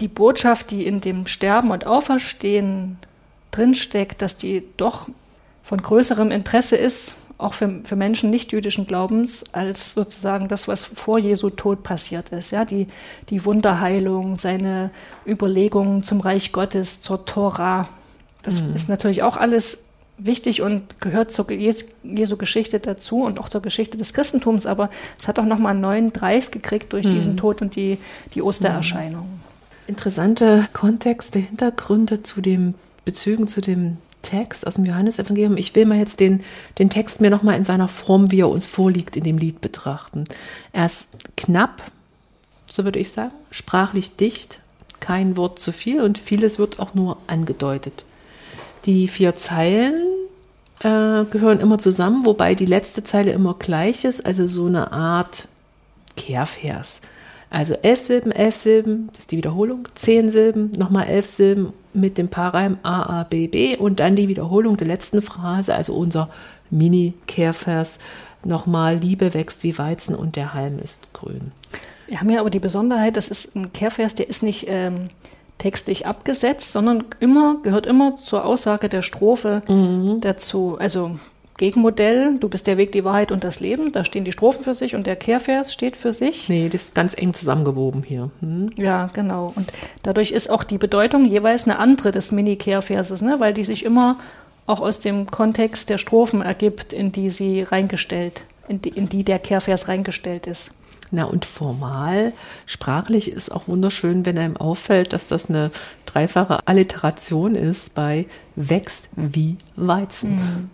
die 0.00 0.08
Botschaft, 0.08 0.70
die 0.70 0.84
in 0.84 1.00
dem 1.00 1.26
Sterben 1.26 1.70
und 1.70 1.86
Auferstehen 1.86 2.98
drinsteckt, 3.50 4.20
dass 4.20 4.36
die 4.36 4.62
doch 4.76 5.08
von 5.62 5.80
größerem 5.80 6.30
Interesse 6.30 6.76
ist, 6.76 7.30
auch 7.38 7.54
für, 7.54 7.80
für 7.84 7.96
Menschen 7.96 8.28
nicht 8.28 8.52
jüdischen 8.52 8.86
Glaubens 8.86 9.42
als 9.52 9.94
sozusagen 9.94 10.48
das, 10.48 10.68
was 10.68 10.84
vor 10.84 11.18
Jesu 11.18 11.48
Tod 11.48 11.82
passiert 11.82 12.28
ist. 12.28 12.50
Ja, 12.50 12.66
die, 12.66 12.88
die 13.30 13.46
Wunderheilung, 13.46 14.36
seine 14.36 14.90
Überlegungen 15.26 16.02
zum 16.02 16.20
Reich 16.20 16.52
Gottes, 16.52 17.00
zur 17.00 17.24
Tora. 17.24 17.88
Das 18.42 18.60
mhm. 18.60 18.74
ist 18.74 18.88
natürlich 18.88 19.22
auch 19.22 19.36
alles 19.36 19.84
wichtig 20.18 20.62
und 20.62 21.00
gehört 21.00 21.32
zur 21.32 21.50
Jesu 21.50 22.36
Geschichte 22.36 22.80
dazu 22.80 23.24
und 23.24 23.40
auch 23.40 23.48
zur 23.48 23.62
Geschichte 23.62 23.96
des 23.96 24.12
Christentums, 24.12 24.66
aber 24.66 24.90
es 25.18 25.26
hat 25.26 25.38
auch 25.38 25.44
nochmal 25.44 25.72
einen 25.72 25.80
neuen 25.80 26.12
Drive 26.12 26.50
gekriegt 26.50 26.92
durch 26.92 27.06
mhm. 27.06 27.14
diesen 27.14 27.36
Tod 27.36 27.62
und 27.62 27.76
die, 27.76 27.98
die 28.34 28.42
Ostererscheinung. 28.42 29.28
Interessante 29.86 30.66
Kontexte, 30.72 31.38
Hintergründe 31.38 32.22
zu 32.22 32.40
den 32.40 32.74
Bezügen 33.04 33.48
zu 33.48 33.60
dem 33.60 33.98
Text 34.22 34.66
aus 34.66 34.74
dem 34.74 34.84
Johannesevangelium. 34.84 35.56
Ich 35.56 35.74
will 35.74 35.86
mal 35.86 35.98
jetzt 35.98 36.20
den, 36.20 36.42
den 36.78 36.88
Text 36.88 37.20
mir 37.20 37.30
nochmal 37.30 37.56
in 37.56 37.64
seiner 37.64 37.88
Form, 37.88 38.30
wie 38.30 38.40
er 38.40 38.48
uns 38.48 38.66
vorliegt, 38.66 39.16
in 39.16 39.24
dem 39.24 39.38
Lied 39.38 39.60
betrachten. 39.60 40.24
Er 40.72 40.86
ist 40.86 41.08
knapp, 41.36 41.82
so 42.66 42.84
würde 42.84 43.00
ich 43.00 43.10
sagen, 43.10 43.34
sprachlich 43.50 44.16
dicht, 44.16 44.60
kein 45.00 45.36
Wort 45.36 45.58
zu 45.58 45.72
viel 45.72 46.00
und 46.00 46.18
vieles 46.18 46.60
wird 46.60 46.78
auch 46.78 46.94
nur 46.94 47.18
angedeutet. 47.26 48.04
Die 48.84 49.06
vier 49.08 49.34
Zeilen 49.36 49.94
äh, 50.80 51.24
gehören 51.30 51.60
immer 51.60 51.78
zusammen, 51.78 52.26
wobei 52.26 52.54
die 52.54 52.66
letzte 52.66 53.04
Zeile 53.04 53.32
immer 53.32 53.54
gleich 53.54 54.04
ist, 54.04 54.24
also 54.26 54.46
so 54.46 54.66
eine 54.66 54.92
Art 54.92 55.48
Kehrvers. 56.16 57.00
Also 57.50 57.74
elf 57.74 58.02
Silben, 58.02 58.32
elf 58.32 58.56
Silben, 58.56 59.08
das 59.08 59.20
ist 59.20 59.32
die 59.32 59.36
Wiederholung, 59.36 59.86
zehn 59.94 60.30
Silben, 60.30 60.70
nochmal 60.78 61.06
elf 61.06 61.28
Silben 61.28 61.72
mit 61.92 62.16
dem 62.16 62.28
Paarreim 62.28 62.78
A, 62.82 63.20
A, 63.20 63.24
B, 63.24 63.46
B 63.46 63.76
und 63.76 64.00
dann 64.00 64.16
die 64.16 64.28
Wiederholung 64.28 64.78
der 64.78 64.86
letzten 64.86 65.20
Phrase, 65.20 65.74
also 65.74 65.94
unser 65.94 66.30
Mini-Kehrvers, 66.70 67.98
nochmal 68.44 68.96
Liebe 68.96 69.34
wächst 69.34 69.62
wie 69.62 69.76
Weizen 69.78 70.14
und 70.14 70.36
der 70.36 70.54
Halm 70.54 70.78
ist 70.82 71.12
grün. 71.12 71.52
Wir 72.06 72.20
haben 72.20 72.30
ja 72.30 72.40
aber 72.40 72.50
die 72.50 72.58
Besonderheit, 72.58 73.16
das 73.16 73.28
ist 73.28 73.54
ein 73.54 73.72
Kehrvers, 73.72 74.14
der 74.14 74.28
ist 74.28 74.42
nicht 74.42 74.64
ähm, 74.68 75.10
textlich 75.62 76.06
abgesetzt, 76.06 76.72
sondern 76.72 77.04
immer, 77.20 77.58
gehört 77.62 77.86
immer 77.86 78.16
zur 78.16 78.44
Aussage 78.44 78.88
der 78.88 79.02
Strophe 79.02 79.62
mhm. 79.68 80.20
dazu. 80.20 80.76
Also 80.78 81.12
Gegenmodell, 81.56 82.38
du 82.40 82.48
bist 82.48 82.66
der 82.66 82.78
Weg, 82.78 82.90
die 82.90 83.04
Wahrheit 83.04 83.30
und 83.30 83.44
das 83.44 83.60
Leben. 83.60 83.92
Da 83.92 84.04
stehen 84.04 84.24
die 84.24 84.32
Strophen 84.32 84.64
für 84.64 84.74
sich 84.74 84.96
und 84.96 85.06
der 85.06 85.14
Kehrvers 85.14 85.72
steht 85.72 85.96
für 85.96 86.12
sich. 86.12 86.48
Nee, 86.48 86.68
das 86.68 86.86
ist 86.86 86.94
ganz 86.96 87.14
eng 87.16 87.32
zusammengewoben 87.32 88.02
hier. 88.02 88.30
Hm. 88.40 88.70
Ja, 88.74 89.08
genau. 89.12 89.52
Und 89.54 89.72
dadurch 90.02 90.32
ist 90.32 90.50
auch 90.50 90.64
die 90.64 90.78
Bedeutung 90.78 91.26
jeweils 91.26 91.68
eine 91.68 91.78
andere 91.78 92.10
des 92.10 92.32
Mini-Kehrverses, 92.32 93.22
ne? 93.22 93.38
weil 93.38 93.54
die 93.54 93.62
sich 93.62 93.84
immer 93.84 94.18
auch 94.66 94.80
aus 94.80 94.98
dem 94.98 95.30
Kontext 95.30 95.90
der 95.90 95.98
Strophen 95.98 96.42
ergibt, 96.42 96.92
in 96.92 97.12
die 97.12 97.30
sie 97.30 97.62
reingestellt, 97.62 98.42
in 98.66 98.82
die, 98.82 98.88
in 98.88 99.08
die 99.08 99.22
der 99.22 99.38
Kehrvers 99.38 99.86
reingestellt 99.86 100.48
ist. 100.48 100.72
Na 101.14 101.24
und 101.24 101.44
formal, 101.44 102.32
sprachlich 102.64 103.30
ist 103.30 103.52
auch 103.52 103.68
wunderschön, 103.68 104.24
wenn 104.24 104.38
einem 104.38 104.56
auffällt, 104.56 105.12
dass 105.12 105.26
das 105.26 105.48
eine 105.48 105.70
dreifache 106.06 106.66
Alliteration 106.66 107.54
ist 107.54 107.94
bei 107.94 108.26
wächst 108.56 109.10
wie 109.14 109.58
Weizen. 109.76 110.36
Mhm. 110.36 110.70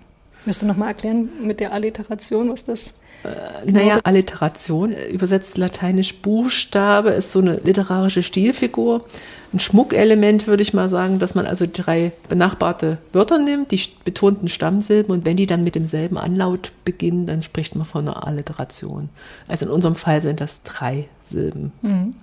Müsst 0.46 0.62
du 0.62 0.66
nochmal 0.66 0.88
erklären 0.88 1.29
mit 1.42 1.59
der 1.59 1.72
Alliteration, 1.72 2.51
was 2.51 2.64
das 2.64 2.92
äh, 3.24 3.70
naja, 3.70 3.98
Alliteration, 4.05 4.92
äh, 4.92 5.09
übersetzt 5.09 5.59
lateinisch 5.59 6.14
Buchstabe, 6.16 7.11
ist 7.11 7.33
so 7.33 7.40
eine 7.40 7.57
literarische 7.57 8.22
Stilfigur. 8.22 9.05
Ein 9.53 9.61
Schmuckelement 9.61 10.47
würde 10.47 10.63
ich 10.63 10.75
mal 10.75 10.91
sagen, 10.91 11.19
dass 11.19 11.35
man 11.35 11.47
also 11.47 11.67
drei 11.71 12.13
benachbarte 12.29 12.99
Wörter 13.13 13.39
nimmt, 13.39 13.71
die 13.71 13.81
betonten 14.05 14.49
Stammsilben 14.49 15.13
und 15.15 15.25
wenn 15.25 15.39
die 15.39 15.47
dann 15.47 15.65
mit 15.65 15.75
demselben 15.75 16.19
Anlaut 16.19 16.73
beginnen, 16.85 17.27
dann 17.27 17.41
spricht 17.41 17.75
man 17.75 17.87
von 17.87 18.07
einer 18.07 18.27
Alliteration. 18.27 19.09
Also 19.47 19.65
in 19.65 19.73
unserem 19.73 19.95
Fall 19.95 20.21
sind 20.21 20.43
das 20.43 20.63
drei 20.65 21.09
Silben. 21.23 21.73
Mhm. 21.81 22.15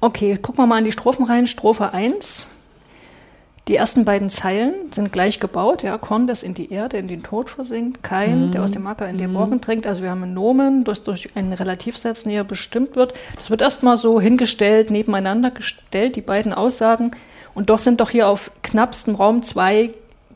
Okay, 0.00 0.36
gucken 0.36 0.64
wir 0.64 0.66
mal 0.66 0.78
in 0.78 0.84
die 0.84 0.92
Strophen 0.92 1.24
rein. 1.24 1.46
Strophe 1.46 1.92
1. 1.92 2.46
Die 3.68 3.76
ersten 3.76 4.04
beiden 4.04 4.28
Zeilen 4.28 4.90
sind 4.90 5.12
gleich 5.12 5.38
gebaut. 5.38 5.84
Ja, 5.84 5.96
Korn, 5.96 6.26
das 6.26 6.42
in 6.42 6.52
die 6.52 6.72
Erde, 6.72 6.96
in 6.96 7.06
den 7.06 7.22
Tod 7.22 7.48
versinkt. 7.48 8.02
Kein, 8.02 8.48
mm. 8.48 8.52
der 8.52 8.64
aus 8.64 8.72
dem 8.72 8.86
Acker 8.88 9.08
in 9.08 9.18
den 9.18 9.28
mhm. 9.28 9.34
Morgen 9.34 9.60
trinkt. 9.60 9.86
Also 9.86 10.02
wir 10.02 10.10
haben 10.10 10.24
einen 10.24 10.34
Nomen, 10.34 10.82
das 10.82 11.04
durch 11.04 11.36
einen 11.36 11.52
Relativsatz 11.52 12.26
näher 12.26 12.42
bestimmt 12.42 12.96
wird. 12.96 13.14
Das 13.36 13.50
wird 13.50 13.62
erstmal 13.62 13.96
so 13.96 14.20
hingestellt, 14.20 14.90
nebeneinander 14.90 15.52
gestellt, 15.52 16.16
die 16.16 16.22
beiden 16.22 16.52
Aussagen. 16.52 17.12
Und 17.54 17.70
doch 17.70 17.78
sind 17.78 18.00
doch 18.00 18.10
hier 18.10 18.28
auf 18.28 18.50
knappstem 18.62 19.14
Raum 19.14 19.44
zwei 19.44 19.92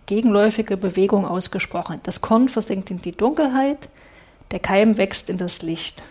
gegenläufige 0.07 0.77
Bewegungen 0.77 1.27
ausgesprochen. 1.27 1.99
Das 2.05 2.21
Korn 2.21 2.49
versinkt 2.49 2.93
in 2.93 2.99
die 2.99 3.13
Dunkelheit, 3.13 3.89
der 4.53 4.61
Keim 4.61 4.99
wächst 4.99 5.29
in 5.31 5.37
das 5.37 5.63
Licht. 5.63 6.05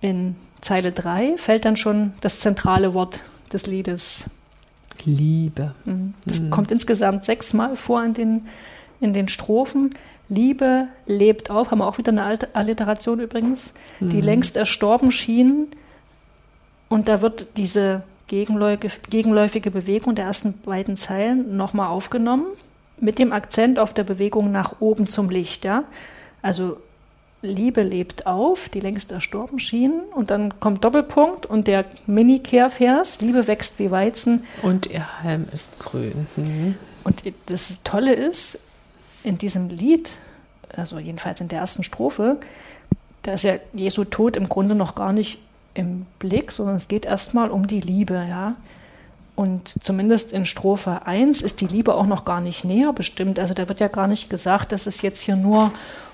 In 0.00 0.34
Zeile 0.60 0.90
3 0.90 1.36
fällt 1.36 1.64
dann 1.64 1.76
schon 1.76 2.14
das 2.20 2.40
zentrale 2.40 2.94
Wort 2.94 3.20
des 3.52 3.66
Liedes. 3.66 4.24
Liebe. 5.06 5.74
Mhm. 5.84 6.14
Das 6.26 6.40
mhm. 6.40 6.50
kommt 6.50 6.70
insgesamt 6.70 7.24
sechsmal 7.24 7.76
vor 7.76 8.02
in 8.04 8.14
den, 8.14 8.46
in 9.00 9.12
den 9.12 9.28
Strophen. 9.28 9.94
Liebe 10.28 10.88
lebt 11.06 11.50
auf, 11.50 11.70
haben 11.70 11.78
wir 11.78 11.86
auch 11.86 11.98
wieder 11.98 12.12
eine 12.12 12.24
alte 12.24 12.54
Alliteration 12.54 13.20
übrigens, 13.20 13.72
mhm. 13.98 14.10
die 14.10 14.20
längst 14.20 14.56
erstorben 14.56 15.10
schien. 15.10 15.68
Und 16.88 17.08
da 17.08 17.22
wird 17.22 17.56
diese 17.56 18.04
gegenläufige 18.28 19.70
Bewegung 19.70 20.14
der 20.14 20.26
ersten 20.26 20.54
beiden 20.58 20.96
Zeilen 20.96 21.56
nochmal 21.56 21.88
aufgenommen, 21.88 22.46
mit 23.00 23.18
dem 23.18 23.32
Akzent 23.32 23.78
auf 23.78 23.92
der 23.92 24.04
Bewegung 24.04 24.52
nach 24.52 24.80
oben 24.80 25.06
zum 25.06 25.30
Licht. 25.30 25.64
Ja? 25.64 25.84
Also 26.42 26.76
Liebe 27.42 27.82
lebt 27.82 28.26
auf, 28.26 28.68
die 28.68 28.80
längst 28.80 29.12
erstorben 29.12 29.58
schien. 29.58 30.00
Und 30.14 30.30
dann 30.30 30.60
kommt 30.60 30.84
Doppelpunkt 30.84 31.46
und 31.46 31.66
der 31.66 31.84
Mini-Kehrvers, 32.06 33.20
Liebe 33.20 33.46
wächst 33.46 33.78
wie 33.78 33.90
Weizen. 33.90 34.44
Und 34.62 34.86
ihr 34.86 35.22
Halm 35.22 35.46
ist 35.52 35.78
grün. 35.78 36.26
Mhm. 36.36 36.74
Und 37.04 37.22
das 37.46 37.82
Tolle 37.82 38.12
ist, 38.12 38.58
in 39.24 39.38
diesem 39.38 39.68
Lied, 39.68 40.16
also 40.74 40.98
jedenfalls 40.98 41.40
in 41.40 41.48
der 41.48 41.60
ersten 41.60 41.82
Strophe, 41.82 42.38
da 43.22 43.32
ist 43.32 43.44
ja 43.44 43.54
Jesu 43.72 44.04
Tod 44.04 44.36
im 44.36 44.48
Grunde 44.48 44.74
noch 44.74 44.94
gar 44.94 45.12
nicht 45.12 45.38
im 45.74 46.06
Blick, 46.18 46.52
sondern 46.52 46.76
es 46.76 46.88
geht 46.88 47.04
erstmal 47.04 47.50
um 47.50 47.66
die 47.66 47.80
Liebe, 47.80 48.14
ja. 48.28 48.56
Und 49.36 49.82
zumindest 49.82 50.32
in 50.32 50.44
Strophe 50.44 51.06
1 51.06 51.40
ist 51.40 51.62
die 51.62 51.66
Liebe 51.66 51.94
auch 51.94 52.06
noch 52.06 52.26
gar 52.26 52.42
nicht 52.42 52.64
näher 52.64 52.92
bestimmt. 52.92 53.38
Also 53.38 53.54
da 53.54 53.68
wird 53.68 53.80
ja 53.80 53.88
gar 53.88 54.06
nicht 54.06 54.28
gesagt, 54.28 54.72
dass 54.72 54.86
es 54.86 55.00
jetzt 55.00 55.20
hier 55.20 55.36
nur 55.36 55.72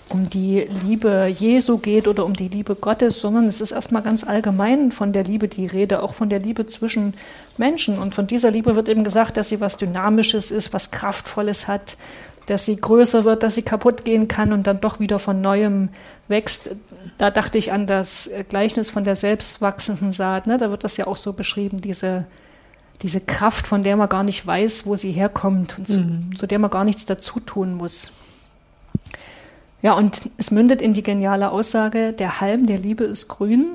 um 0.09 0.29
die 0.29 0.61
Liebe 0.61 1.27
Jesu 1.27 1.79
geht 1.79 2.07
oder 2.07 2.25
um 2.25 2.35
die 2.35 2.49
Liebe 2.49 2.77
Gottes, 2.77 3.21
sondern 3.21 3.47
es 3.47 3.61
ist 3.61 3.73
erstmal 3.73 4.03
ganz 4.03 4.23
allgemein 4.25 4.93
von 4.93 5.13
der 5.13 5.25
Liebe 5.25 5.49
die 5.49 5.67
Rede, 5.67 6.03
auch 6.03 6.15
von 6.15 6.29
der 6.29 6.39
Liebe 6.39 6.67
zwischen 6.67 7.15
Menschen. 7.59 7.99
Und 7.99 8.15
von 8.15 8.27
dieser 8.27 8.51
Liebe 8.51 8.77
wird 8.77 8.89
eben 8.89 9.03
gesagt, 9.03 9.37
dass 9.37 9.49
sie 9.49 9.61
was 9.61 9.77
Dynamisches 9.77 10.51
ist, 10.53 10.73
was 10.73 10.93
Kraftvolles 10.93 11.67
hat, 11.67 11.97
dass 12.47 12.65
sie 12.65 12.77
größer 12.77 13.25
wird, 13.25 13.43
dass 13.43 13.57
sie 13.57 13.63
kaputt 13.63 14.05
gehen 14.05 14.29
kann 14.29 14.53
und 14.53 14.69
dann 14.69 14.81
doch 14.81 15.01
wieder 15.01 15.19
von 15.19 15.41
neuem 15.41 15.89
wächst. 16.29 16.71
Da 17.19 17.33
dachte 17.33 17.59
ich 17.59 17.73
an 17.73 17.89
das 17.89 18.31
Gleichnis 18.49 18.91
von 18.91 19.03
der 19.03 19.17
selbstwachsenden 19.17 20.13
Saat. 20.13 20.47
Ne? 20.47 20.57
Da 20.57 20.71
wird 20.71 20.85
das 20.85 20.97
ja 20.97 21.09
auch 21.09 21.17
so 21.17 21.33
beschrieben, 21.33 21.81
diese, 21.81 22.27
diese 23.03 23.21
Kraft, 23.21 23.67
von 23.67 23.83
der 23.83 23.97
man 23.97 24.09
gar 24.09 24.23
nicht 24.23 24.47
weiß, 24.47 24.87
wo 24.87 24.95
sie 24.95 25.11
herkommt 25.11 25.77
und 25.79 25.89
zu, 25.89 25.99
mhm. 25.99 26.37
zu 26.37 26.47
der 26.47 26.61
man 26.61 26.71
gar 26.71 26.85
nichts 26.85 27.07
dazu 27.07 27.41
tun 27.41 27.75
muss. 27.75 28.26
Ja, 29.83 29.95
und 29.95 30.31
es 30.37 30.51
mündet 30.51 30.81
in 30.83 30.95
die 30.95 31.03
geniale 31.03 31.51
Aussage, 31.51 32.13
der 32.13 32.41
Halm 32.41 32.67
der 32.67 32.79
Liebe 32.79 33.05
ist 33.05 33.29
grün. 33.29 33.75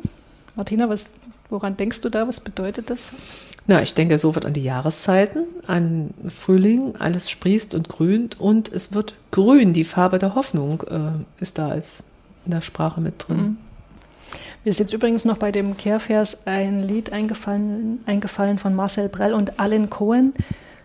Martina, 0.55 0.89
was, 0.89 1.13
woran 1.49 1.77
denkst 1.77 2.01
du 2.01 2.09
da? 2.09 2.27
Was 2.27 2.39
bedeutet 2.39 2.89
das? 2.89 3.11
Na, 3.67 3.81
ich 3.81 3.93
denke 3.93 4.17
sofort 4.17 4.45
an 4.45 4.53
die 4.53 4.63
Jahreszeiten, 4.63 5.45
an 5.67 6.11
Frühling, 6.27 6.95
alles 6.97 7.29
sprießt 7.29 7.75
und 7.75 7.89
grünt 7.89 8.39
und 8.39 8.71
es 8.71 8.93
wird 8.93 9.13
grün. 9.29 9.73
Die 9.73 9.83
Farbe 9.83 10.17
der 10.17 10.35
Hoffnung 10.35 10.81
äh, 10.89 11.41
ist 11.41 11.57
da 11.57 11.69
als 11.69 12.03
in 12.45 12.51
der 12.51 12.61
Sprache 12.61 12.99
mit 12.99 13.27
drin. 13.27 13.37
Mhm. 13.37 13.57
Mir 14.63 14.71
ist 14.71 14.79
jetzt 14.79 14.93
übrigens 14.93 15.25
noch 15.25 15.37
bei 15.37 15.51
dem 15.51 15.77
Kehrvers 15.77 16.45
ein 16.45 16.83
Lied 16.83 17.11
eingefallen, 17.13 17.99
eingefallen 18.05 18.57
von 18.57 18.75
Marcel 18.75 19.09
Brell 19.09 19.33
und 19.33 19.59
Alan 19.59 19.89
Cohen. 19.89 20.33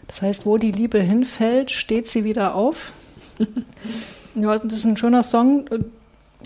Das 0.06 0.22
heißt, 0.22 0.46
wo 0.46 0.58
die 0.58 0.72
Liebe 0.72 1.00
hinfällt, 1.00 1.70
steht 1.70 2.08
sie 2.08 2.24
wieder 2.24 2.54
auf. 2.54 2.92
Ja, 4.36 4.58
das 4.58 4.72
ist 4.72 4.84
ein 4.84 4.96
schöner 4.96 5.22
Song. 5.22 5.64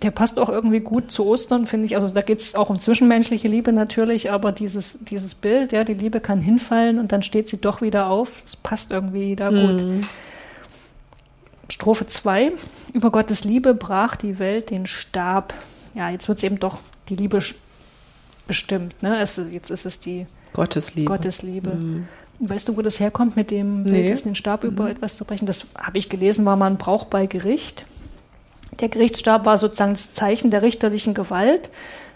Der 0.03 0.11
passt 0.13 0.39
auch 0.39 0.49
irgendwie 0.49 0.81
gut 0.81 1.11
zu 1.11 1.27
Ostern, 1.27 1.67
finde 1.67 1.87
ich. 1.87 1.97
Also 1.97 2.15
da 2.15 2.21
geht 2.23 2.39
es 2.39 2.55
auch 2.55 2.71
um 2.71 2.79
zwischenmenschliche 2.79 3.49
Liebe 3.49 3.73
natürlich, 3.73 4.31
aber 4.31 4.53
dieses, 4.53 5.01
dieses 5.05 5.35
Bild, 5.35 5.73
ja, 5.73 5.85
die 5.85 5.95
Liebe 5.95 6.21
kann 6.21 6.41
hinfallen 6.41 6.99
und 6.99 7.13
dann 7.13 7.23
steht 7.23 7.49
sie 7.49 7.61
doch 7.61 7.83
wieder 7.83 8.09
auf. 8.09 8.41
Das 8.43 8.57
passt 8.57 8.93
irgendwie 8.93 9.37
da 9.37 9.51
gut. 9.51 9.85
Mhm. 9.85 10.01
Strophe 11.69 12.07
2. 12.07 12.53
Über 12.95 13.11
Gottes 13.11 13.45
Liebe 13.45 13.75
brach 13.75 14.17
die 14.17 14.39
Welt 14.39 14.71
den 14.71 14.87
Stab. 14.87 15.53
Ja, 15.95 16.09
jetzt 16.11 16.29
wird 16.29 16.39
es 16.39 16.45
eben 16.45 16.59
doch 16.59 16.79
die 17.09 17.17
Liebe 17.17 17.41
bestimmt. 18.47 19.03
Ne? 19.03 19.21
Es, 19.21 19.41
jetzt 19.51 19.71
ist 19.71 19.87
es 19.87 20.01
die 20.01 20.27
Gottesliebe. 20.53 21.11
Gottesliebe. 21.11 21.71
Mhm. 21.71 22.09
Weißt 22.43 22.69
du, 22.69 22.77
wo 22.77 22.83
das 22.83 23.01
herkommt 23.01 23.37
mit 23.37 23.51
dem 23.51 23.83
nee. 23.83 24.15
den 24.15 24.35
Stab 24.35 24.65
über 24.65 24.85
mhm. 24.85 24.91
etwas 24.91 25.17
zu 25.17 25.27
brechen? 25.27 25.45
Das 25.45 25.67
habe 25.77 25.99
ich 25.99 26.09
gelesen, 26.09 26.47
war 26.47 26.57
mal 26.57 26.71
ein 26.71 26.79
Brauch 26.79 27.05
bei 27.05 27.27
Gericht. 27.27 27.85
Der 28.81 28.89
Gerichtsstab 28.89 29.45
war 29.45 29.59
sozusagen 29.59 29.93
das 29.93 30.15
Zeichen 30.15 30.51
der 30.51 30.63
richterlichen 30.63 31.13
Gewalt. 31.13 31.71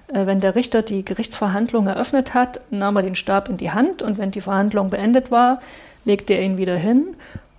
Äh, 0.09 0.27
wenn 0.27 0.41
der 0.41 0.55
Richter 0.55 0.81
die 0.81 1.05
Gerichtsverhandlung 1.05 1.87
eröffnet 1.87 2.33
hat, 2.33 2.61
nahm 2.71 2.97
er 2.97 3.03
den 3.03 3.17
Stab 3.17 3.51
in 3.51 3.59
die 3.59 3.73
Hand 3.73 4.01
und 4.01 4.17
wenn 4.17 4.31
die 4.31 4.41
Verhandlung 4.41 4.89
beendet 4.89 5.31
war, 5.31 5.61
legte 6.07 6.33
er 6.33 6.43
ihn 6.43 6.57
wieder 6.57 6.77
hin. 6.77 7.17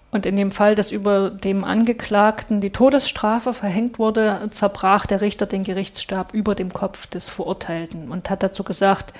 Und 0.09 0.25
in 0.25 0.37
dem 0.37 0.49
Fall, 0.49 0.75
dass 0.75 0.91
über 0.91 1.29
dem 1.29 1.65
Angeklagten 1.65 2.61
die 2.61 2.69
Todesstrafe 2.69 3.53
verhängt 3.53 3.99
wurde, 3.99 4.47
zerbrach 4.49 5.05
der 5.05 5.19
Richter 5.19 5.45
den 5.45 5.65
Gerichtsstab 5.65 6.33
über 6.33 6.55
dem 6.55 6.71
Kopf 6.71 7.05
des 7.07 7.27
Verurteilten 7.27 8.09
und 8.09 8.29
hat 8.29 8.41
dazu 8.41 8.63
gesagt, 8.63 9.13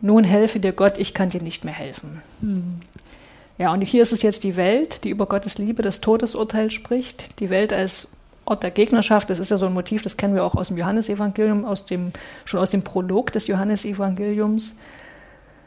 nun 0.00 0.24
helfe 0.24 0.60
dir 0.60 0.72
Gott, 0.72 0.98
ich 0.98 1.14
kann 1.14 1.30
dir 1.30 1.42
nicht 1.42 1.64
mehr 1.64 1.74
helfen. 1.74 2.22
Hm. 2.40 2.80
Ja, 3.58 3.72
und 3.72 3.82
hier 3.82 4.02
ist 4.02 4.12
es 4.12 4.22
jetzt 4.22 4.44
die 4.44 4.56
Welt, 4.56 5.02
die 5.02 5.10
über 5.10 5.26
Gottes 5.26 5.58
Liebe 5.58 5.82
das 5.82 6.00
Todesurteil 6.00 6.70
spricht. 6.70 7.40
Die 7.40 7.50
Welt 7.50 7.72
als 7.72 8.08
Ort 8.44 8.62
der 8.62 8.70
Gegnerschaft, 8.70 9.28
das 9.28 9.40
ist 9.40 9.50
ja 9.50 9.56
so 9.56 9.66
ein 9.66 9.74
Motiv, 9.74 10.02
das 10.02 10.16
kennen 10.16 10.34
wir 10.34 10.44
auch 10.44 10.54
aus 10.54 10.68
dem 10.68 10.78
Johannesevangelium, 10.78 11.64
aus 11.64 11.84
dem, 11.84 12.12
schon 12.44 12.60
aus 12.60 12.70
dem 12.70 12.82
Prolog 12.82 13.32
des 13.32 13.48
Johannesevangeliums. 13.48 14.76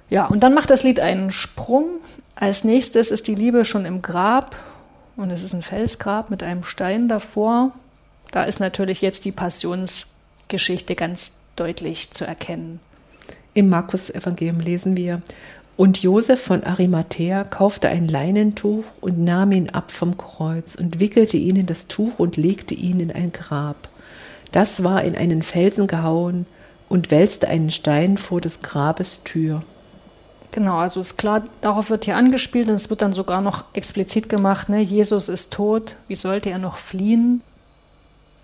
Ja, 0.10 0.26
und 0.26 0.42
dann 0.42 0.54
macht 0.54 0.70
das 0.70 0.84
Lied 0.84 1.00
einen 1.00 1.32
Sprung. 1.32 1.86
Als 2.36 2.64
nächstes 2.64 3.12
ist 3.12 3.28
die 3.28 3.36
Liebe 3.36 3.66
schon 3.66 3.86
im 3.86 4.02
Grab 4.02 4.56
und 5.16 5.30
es 5.30 5.44
ist 5.44 5.54
ein 5.54 5.62
Felsgrab 5.62 6.30
mit 6.30 6.42
einem 6.42 6.64
Stein 6.64 7.08
davor. 7.08 7.72
Da 8.32 8.46
ist 8.46 8.60
natürlich 8.60 9.02
jetzt 9.02 9.26
die 9.26 9.32
Passionsgeschichte 9.32 10.96
ganz 10.96 11.34
deutlich 11.56 12.12
zu 12.12 12.26
erkennen. 12.26 12.80
Im 13.54 13.70
Markus-Evangelium 13.70 14.60
lesen 14.60 14.96
wir, 14.96 15.22
und 15.78 16.04
Josef 16.04 16.42
von 16.42 16.64
Arimathea 16.64 17.44
kaufte 17.44 17.90
ein 17.90 18.08
Leinentuch 18.08 18.84
und 19.02 19.24
nahm 19.24 19.52
ihn 19.52 19.70
ab 19.72 19.92
vom 19.92 20.16
Kreuz 20.16 20.76
und 20.76 21.00
wickelte 21.00 21.38
ihn 21.38 21.56
in 21.56 21.66
das 21.66 21.88
Tuch 21.88 22.20
und 22.20 22.38
legte 22.38 22.76
ihn 22.76 23.00
in 23.00 23.12
ein 23.12 23.32
Grab. 23.32 23.90
Das 24.52 24.84
war 24.84 25.04
in 25.04 25.16
einen 25.16 25.42
Felsen 25.42 25.88
gehauen 25.88 26.46
und 26.88 27.10
wälzte 27.10 27.48
einen 27.48 27.72
Stein 27.72 28.18
vor 28.18 28.42
des 28.42 28.62
Grabes 28.62 29.24
Tür. 29.24 29.64
Genau, 30.52 30.78
also 30.78 31.00
ist 31.00 31.18
klar, 31.18 31.44
darauf 31.62 31.90
wird 31.90 32.06
hier 32.06 32.18
angespielt 32.18 32.68
und 32.68 32.76
es 32.76 32.90
wird 32.90 33.02
dann 33.02 33.14
sogar 33.14 33.42
noch 33.42 33.64
explizit 33.74 34.28
gemacht, 34.28 34.68
ne? 34.68 34.82
Jesus 34.82 35.30
ist 35.30 35.54
tot, 35.54 35.96
wie 36.08 36.16
sollte 36.16 36.50
er 36.50 36.60
noch 36.60 36.78
fliehen? 36.78 37.42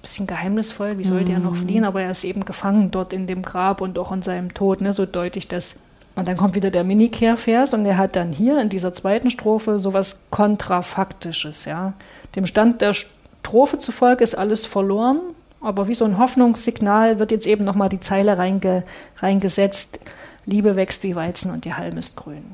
Bisschen 0.02 0.28
geheimnisvoll, 0.28 0.98
wie 0.98 1.04
sollte 1.04 1.32
mm. 1.32 1.36
er 1.36 1.40
noch 1.40 1.52
mhm. 1.52 1.68
fliehen? 1.68 1.84
Aber 1.84 2.02
er 2.02 2.12
ist 2.12 2.24
eben 2.24 2.46
gefangen 2.46 2.92
dort 2.92 3.14
in 3.14 3.28
dem 3.28 3.42
Grab 3.42 3.82
und 3.82 3.98
auch 4.00 4.12
in 4.12 4.22
seinem 4.22 4.54
Tod, 4.54 4.82
ne? 4.82 4.94
so 4.94 5.06
deutlich 5.06 5.48
das 5.48 5.76
und 6.18 6.28
dann 6.28 6.36
kommt 6.36 6.56
wieder 6.56 6.72
der 6.72 6.84
Mini-Kehrvers 6.84 7.76
und 7.76 7.86
er 7.86 7.98
hat 7.98 8.16
dann 8.16 8.34
hier 8.34 8.60
in 8.60 8.70
dieser 8.70 8.92
zweiten 8.92 9.30
Strophe 9.30 9.78
sowas 9.78 10.24
Kontrafaktisches. 10.32 11.66
Ja. 11.66 11.94
Dem 12.36 12.48
Stand 12.48 12.82
der 12.82 12.94
Strophe 12.94 13.78
zufolge 13.78 14.24
ist 14.24 14.36
alles 14.36 14.66
verloren, 14.66 15.20
aber 15.62 15.88
wie 15.88 15.94
so 15.94 16.06
ein 16.06 16.18
Hoffnungssignal 16.18 17.20
wird 17.20 17.32
jetzt 17.32 17.46
eben 17.46 17.66
nochmal 17.66 17.90
die 17.90 18.00
Zeile 18.00 18.40
reinge, 18.40 18.84
reingesetzt. 19.18 20.00
Liebe 20.48 20.76
wächst 20.76 21.04
wie 21.04 21.16
Weizen 21.16 21.52
und 21.52 21.66
die 21.66 21.76
Halm 21.76 21.98
ist 21.98 22.16
grün. 22.16 22.46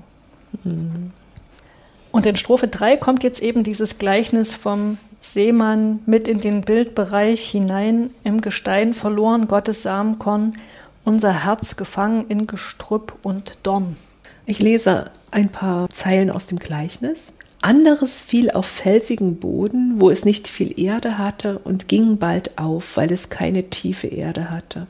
Mhm. 0.65 1.13
Und 2.12 2.25
in 2.25 2.36
Strophe 2.36 2.67
3 2.67 2.97
kommt 2.97 3.23
jetzt 3.23 3.41
eben 3.41 3.63
dieses 3.63 3.97
Gleichnis 3.97 4.53
vom 4.53 4.97
Seemann 5.23 5.99
mit 6.05 6.27
in 6.27 6.39
den 6.39 6.62
Bildbereich 6.62 7.49
hinein, 7.49 8.09
im 8.23 8.41
Gestein 8.41 8.93
verloren, 8.93 9.47
Gottes 9.47 9.83
Samenkorn 9.83 10.53
unser 11.05 11.45
Herz 11.45 11.75
gefangen 11.75 12.27
in 12.27 12.47
Gestrüpp 12.47 13.13
und 13.23 13.57
Dorn. 13.63 13.95
Ich 14.45 14.59
lese 14.59 15.05
ein 15.31 15.49
paar 15.49 15.89
Zeilen 15.89 16.29
aus 16.29 16.47
dem 16.47 16.59
Gleichnis. 16.59 17.33
Anderes 17.62 18.21
fiel 18.21 18.51
auf 18.51 18.65
felsigen 18.65 19.38
Boden, 19.38 19.95
wo 19.99 20.09
es 20.09 20.25
nicht 20.25 20.49
viel 20.49 20.77
Erde 20.79 21.17
hatte, 21.17 21.59
und 21.59 21.88
ging 21.88 22.17
bald 22.17 22.57
auf, 22.57 22.97
weil 22.97 23.12
es 23.12 23.29
keine 23.29 23.69
tiefe 23.69 24.07
Erde 24.07 24.49
hatte. 24.49 24.88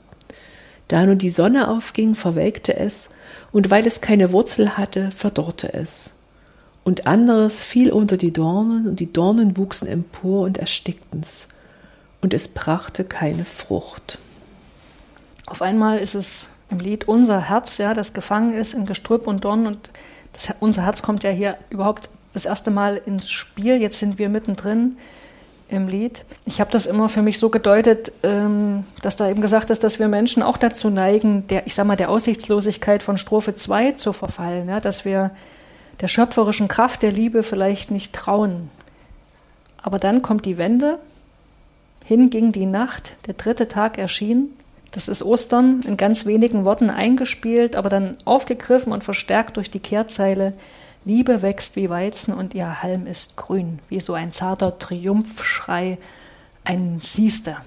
Da 0.88 1.06
nun 1.06 1.20
die 1.20 1.30
Sonne 1.30 1.68
aufging, 1.68 2.16
verwelkte 2.16 2.76
es, 2.76 3.10
und 3.52 3.70
weil 3.70 3.86
es 3.86 4.02
keine 4.02 4.32
Wurzel 4.32 4.78
hatte, 4.78 5.12
verdorrte 5.12 5.72
es. 5.74 6.16
Und 6.84 7.08
anderes 7.08 7.64
fiel 7.64 7.92
unter 7.92 8.18
die 8.18 8.32
Dornen, 8.32 8.88
und 8.88 9.00
die 9.00 9.12
Dornen 9.12 9.58
wuchsen 9.58 9.88
empor 9.88 10.44
und 10.46 10.58
erstickten's, 10.58 11.48
und 12.22 12.34
es 12.34 12.48
brachte 12.48 13.04
keine 13.04 13.46
Frucht. 13.46 14.18
Auf 15.46 15.62
einmal 15.62 16.00
ist 16.00 16.16
es 16.16 16.50
im 16.70 16.80
Lied 16.80 17.08
unser 17.08 17.50
Herz, 17.50 17.78
ja, 17.78 17.94
das 17.94 18.14
gefangen 18.14 18.54
ist 18.54 18.74
in 18.74 18.86
Gestrüpp 18.86 19.28
und 19.28 19.44
Dorn 19.44 19.68
und 19.68 19.90
das, 20.34 20.54
unser 20.60 20.84
Herz 20.84 21.02
kommt 21.02 21.24
ja 21.24 21.30
hier 21.30 21.58
überhaupt 21.70 22.10
das 22.34 22.46
erste 22.46 22.72
Mal 22.72 23.00
ins 23.06 23.30
Spiel. 23.30 23.80
Jetzt 23.82 24.00
sind 24.00 24.18
wir 24.18 24.30
mittendrin 24.30 24.96
im 25.70 25.88
Lied. 25.88 26.26
Ich 26.46 26.60
habe 26.60 26.72
das 26.72 26.86
immer 26.86 27.10
für 27.10 27.22
mich 27.22 27.40
so 27.40 27.50
gedeutet, 27.50 28.12
ähm, 28.24 28.84
dass 29.02 29.16
da 29.16 29.30
eben 29.30 29.42
gesagt 29.42 29.70
ist, 29.70 29.84
dass 29.84 30.00
wir 30.00 30.08
Menschen 30.08 30.44
auch 30.44 30.58
dazu 30.58 30.90
neigen, 30.90 31.48
der, 31.48 31.68
ich 31.68 31.76
sag 31.76 31.86
mal, 31.86 31.96
der 31.96 32.10
Aussichtslosigkeit 32.10 33.04
von 33.04 33.18
Strophe 33.18 33.56
2 33.56 33.94
zu 33.94 34.14
verfallen, 34.14 34.68
ja, 34.68 34.80
dass 34.80 35.06
wir 35.06 35.32
der 36.02 36.08
schöpferischen 36.08 36.68
Kraft 36.68 37.02
der 37.02 37.12
Liebe 37.12 37.44
vielleicht 37.44 37.92
nicht 37.92 38.14
trauen. 38.14 38.70
Aber 39.82 40.00
dann 40.00 40.22
kommt 40.22 40.46
die 40.46 40.58
Wende, 40.58 41.00
hinging 42.06 42.52
die 42.52 42.66
Nacht, 42.66 43.14
der 43.28 43.34
dritte 43.34 43.68
Tag 43.68 43.98
erschien 43.98 44.50
das 44.94 45.08
ist 45.08 45.24
Ostern 45.24 45.82
in 45.82 45.98
ganz 45.98 46.28
wenigen 46.28 46.66
Worten 46.66 46.92
eingespielt, 46.92 47.76
aber 47.76 47.90
dann 47.90 48.16
aufgegriffen 48.26 48.94
und 48.94 49.04
verstärkt 49.04 49.58
durch 49.58 49.72
die 49.72 49.80
Kehrzeile 49.80 50.54
Liebe 51.04 51.42
wächst 51.42 51.76
wie 51.76 51.90
Weizen 51.90 52.34
und 52.34 52.54
ihr 52.54 52.82
Halm 52.82 53.08
ist 53.08 53.36
grün, 53.36 53.80
wie 53.90 54.00
so 54.00 54.14
ein 54.14 54.32
zarter 54.32 54.78
Triumphschrei, 54.78 55.98
ein 56.64 57.00
Siehste. 57.00 57.58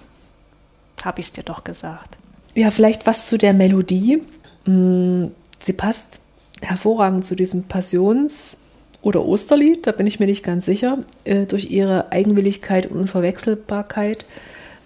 Hab 1.05 1.19
ich's 1.19 1.33
dir 1.33 1.43
doch 1.43 1.65
gesagt. 1.65 2.17
Ja, 2.55 2.71
vielleicht 2.71 3.07
was 3.07 3.27
zu 3.27 3.37
der 3.37 3.53
Melodie. 3.53 4.23
Mm, 4.65 5.27
sie 5.59 5.73
passt 5.75 6.21
hervorragend 6.62 7.25
zu 7.25 7.35
diesem 7.35 7.64
Passions- 7.64 8.59
oder 9.03 9.25
Osterlied, 9.25 9.87
da 9.87 9.92
bin 9.92 10.07
ich 10.07 10.19
mir 10.19 10.27
nicht 10.27 10.45
ganz 10.45 10.64
sicher, 10.64 10.99
äh, 11.25 11.47
durch 11.47 11.71
ihre 11.71 12.11
Eigenwilligkeit 12.11 12.90
und 12.90 12.99
Unverwechselbarkeit. 12.99 14.25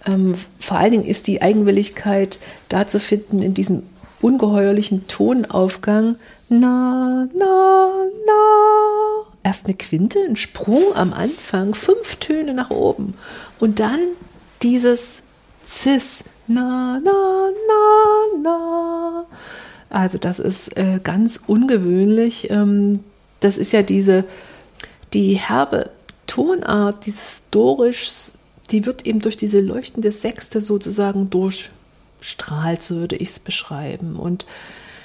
Ähm, 0.05 0.35
vor 0.59 0.77
allen 0.77 0.91
Dingen 0.91 1.05
ist 1.05 1.27
die 1.27 1.41
Eigenwilligkeit 1.41 2.37
da 2.69 2.87
zu 2.87 2.99
finden 2.99 3.41
in 3.41 3.53
diesem 3.53 3.83
ungeheuerlichen 4.21 5.07
Tonaufgang. 5.07 6.17
Na, 6.49 7.27
na, 7.33 7.93
na. 8.27 9.25
Erst 9.43 9.65
eine 9.65 9.75
Quinte, 9.75 10.19
ein 10.27 10.35
Sprung 10.35 10.93
am 10.93 11.13
Anfang, 11.13 11.73
fünf 11.73 12.17
Töne 12.17 12.53
nach 12.53 12.69
oben. 12.69 13.15
Und 13.59 13.79
dann 13.79 13.99
dieses 14.61 15.23
Cis. 15.65 16.23
Na, 16.47 16.99
na, 17.03 17.49
na, 17.67 18.41
na. 18.43 19.25
Also 19.91 20.17
das 20.17 20.39
ist 20.39 20.75
äh, 20.77 20.99
ganz 21.03 21.39
ungewöhnlich. 21.45 22.49
Ähm, 22.49 22.99
das 23.39 23.57
ist 23.57 23.73
ja 23.73 23.83
diese, 23.83 24.23
die 25.13 25.33
herbe 25.33 25.91
Tonart, 26.25 27.05
dieses 27.05 27.43
dorisch 27.51 28.31
die 28.71 28.85
wird 28.85 29.05
eben 29.05 29.19
durch 29.19 29.37
diese 29.37 29.59
leuchtende 29.59 30.11
Sechste 30.11 30.61
sozusagen 30.61 31.29
durchstrahlt, 31.29 32.81
so 32.81 32.95
würde 32.95 33.15
ich 33.17 33.29
es 33.29 33.39
beschreiben. 33.39 34.15
Und 34.15 34.45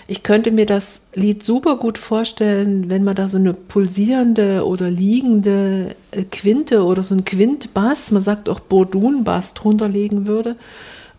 ich 0.08 0.22
könnte 0.22 0.52
mir 0.52 0.66
das 0.66 1.02
Lied 1.14 1.42
super 1.42 1.76
gut 1.76 1.98
vorstellen, 1.98 2.90
wenn 2.90 3.02
man 3.02 3.16
da 3.16 3.28
so 3.28 3.38
eine 3.38 3.54
pulsierende 3.54 4.64
oder 4.64 4.88
liegende 4.88 5.96
äh, 6.12 6.22
Quinte 6.22 6.84
oder 6.84 7.02
so 7.02 7.14
ein 7.14 7.24
Quintbass, 7.24 8.12
man 8.12 8.22
sagt 8.22 8.48
auch 8.48 8.60
Bordun-Bass 8.60 9.54
drunter 9.54 9.88
legen 9.88 10.26
würde. 10.26 10.56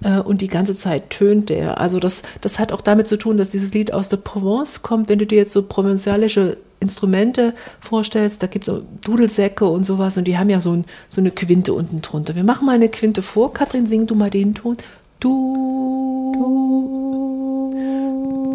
Äh, 0.03 0.19
und 0.19 0.41
die 0.41 0.47
ganze 0.47 0.75
Zeit 0.75 1.09
tönt 1.09 1.49
der. 1.49 1.79
Also 1.79 1.99
das, 1.99 2.23
das 2.41 2.59
hat 2.59 2.71
auch 2.71 2.81
damit 2.81 3.07
zu 3.07 3.17
tun, 3.17 3.37
dass 3.37 3.51
dieses 3.51 3.73
Lied 3.73 3.93
aus 3.93 4.09
der 4.09 4.17
Provence 4.17 4.81
kommt. 4.81 5.09
Wenn 5.09 5.19
du 5.19 5.25
dir 5.25 5.37
jetzt 5.37 5.53
so 5.53 5.63
provinzialische 5.63 6.57
Instrumente 6.79 7.53
vorstellst, 7.79 8.43
da 8.43 8.47
gibt 8.47 8.67
es 8.67 8.81
Dudelsäcke 9.03 9.65
und 9.65 9.85
sowas 9.85 10.17
und 10.17 10.25
die 10.25 10.37
haben 10.37 10.49
ja 10.49 10.61
so, 10.61 10.73
ein, 10.73 10.85
so 11.09 11.21
eine 11.21 11.31
Quinte 11.31 11.73
unten 11.73 12.01
drunter. 12.01 12.35
Wir 12.35 12.43
machen 12.43 12.65
mal 12.65 12.75
eine 12.75 12.89
Quinte 12.89 13.21
vor. 13.23 13.53
Katrin, 13.53 13.87
sing 13.87 14.05
du 14.05 14.15
mal 14.15 14.29
den 14.29 14.53
Ton. 14.53 14.77
Du, 15.19 16.31
du, 16.35 17.73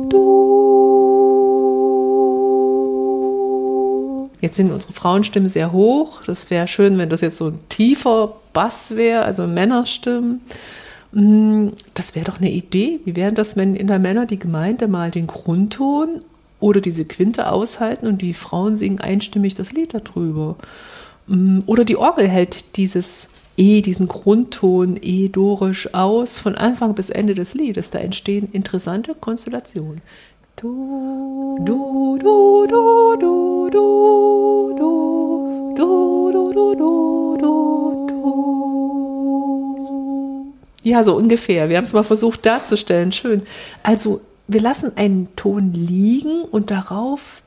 du. 0.08 0.52
Jetzt 4.40 4.56
sind 4.56 4.72
unsere 4.72 4.92
Frauenstimmen 4.92 5.48
sehr 5.48 5.72
hoch. 5.72 6.22
Das 6.26 6.50
wäre 6.50 6.68
schön, 6.68 6.98
wenn 6.98 7.08
das 7.08 7.20
jetzt 7.20 7.38
so 7.38 7.46
ein 7.46 7.58
tiefer 7.68 8.34
Bass 8.52 8.94
wäre, 8.94 9.22
also 9.22 9.48
Männerstimmen. 9.48 10.40
Mm, 11.12 11.68
das 11.94 12.14
wäre 12.14 12.24
doch 12.24 12.38
eine 12.38 12.50
Idee. 12.50 13.00
Wie 13.04 13.16
wäre 13.16 13.32
das, 13.32 13.56
wenn 13.56 13.76
in 13.76 13.86
der 13.86 13.98
Männer 13.98 14.26
die 14.26 14.38
Gemeinde 14.38 14.88
mal 14.88 15.10
den 15.10 15.26
Grundton 15.26 16.22
oder 16.60 16.80
diese 16.80 17.04
Quinte 17.04 17.50
aushalten 17.50 18.06
und 18.06 18.22
die 18.22 18.34
Frauen 18.34 18.76
singen 18.76 19.00
einstimmig 19.00 19.54
das 19.54 19.72
Lied 19.72 19.94
darüber. 19.94 20.56
Mm, 21.26 21.58
oder 21.66 21.84
die 21.84 21.96
Orgel 21.96 22.28
hält 22.28 22.76
dieses 22.76 23.28
E, 23.56 23.82
diesen 23.82 24.08
Grundton 24.08 24.98
E-dorisch 25.02 25.92
aus 25.92 26.38
von 26.38 26.54
Anfang 26.54 26.94
bis 26.94 27.10
Ende 27.10 27.34
des 27.34 27.54
Liedes. 27.54 27.90
Da 27.90 27.98
entstehen 27.98 28.48
interessante 28.52 29.14
Konstellationen. 29.14 30.00
Du, 30.56 31.58
du, 31.60 32.18
du, 32.18 32.66
du, 32.66 33.16
du, 33.20 33.68
du, 33.70 34.76
du, 34.78 35.74
du, 35.76 36.32
du, 36.32 36.52
du, 36.52 36.74
du, 36.74 37.36
du. 37.38 38.01
Ja, 40.82 41.04
so 41.04 41.16
ungefähr. 41.16 41.68
Wir 41.68 41.76
haben 41.76 41.84
es 41.84 41.92
mal 41.92 42.02
versucht 42.02 42.44
darzustellen. 42.44 43.12
Schön. 43.12 43.42
Also 43.82 44.20
wir 44.48 44.60
lassen 44.60 44.96
einen 44.96 45.34
Ton 45.36 45.72
liegen 45.72 46.42
und 46.42 46.70
darauf 46.70 47.42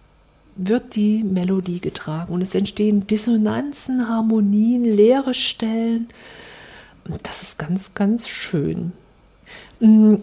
wird 0.56 0.96
die 0.96 1.22
Melodie 1.24 1.82
getragen 1.82 2.34
und 2.34 2.42
es 2.42 2.56
entstehen 2.56 3.08
Dissonanzen, 3.08 4.08
Harmonien, 4.08 4.86
leere 4.86 5.34
Stellen. 5.34 6.08
Das 7.24 7.42
ist 7.42 7.60
ganz, 7.60 7.94
ganz 7.94 8.28
schön. 8.28 8.94
Mm, 9.80 10.16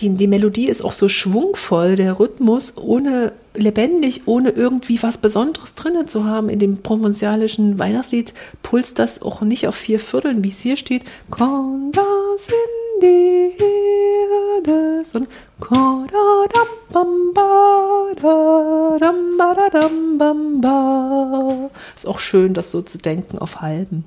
die, 0.00 0.10
die, 0.10 0.26
Melodie 0.26 0.68
ist 0.68 0.82
auch 0.82 0.92
so 0.92 1.08
schwungvoll, 1.08 1.94
der 1.94 2.18
Rhythmus, 2.18 2.76
ohne 2.76 3.32
lebendig, 3.54 4.22
ohne 4.26 4.50
irgendwie 4.50 5.02
was 5.02 5.18
Besonderes 5.18 5.74
drinnen 5.74 6.06
zu 6.06 6.24
haben. 6.24 6.48
In 6.48 6.58
dem 6.58 6.82
provenzalischen 6.82 7.78
Weihnachtslied 7.78 8.34
pulst 8.62 8.98
das 8.98 9.22
auch 9.22 9.40
nicht 9.40 9.66
auf 9.66 9.74
vier 9.74 10.00
Vierteln, 10.00 10.44
wie 10.44 10.48
es 10.48 10.60
hier 10.60 10.76
steht. 10.76 11.02
Komm 11.30 11.92
das 11.92 12.48
in 12.48 13.00
die 13.00 13.52
Erde, 14.66 15.02
sondern 15.04 15.30
ist 21.94 22.06
auch 22.06 22.20
schön, 22.20 22.54
das 22.54 22.70
so 22.70 22.82
zu 22.82 22.98
denken 22.98 23.38
auf 23.38 23.60
halben. 23.60 24.04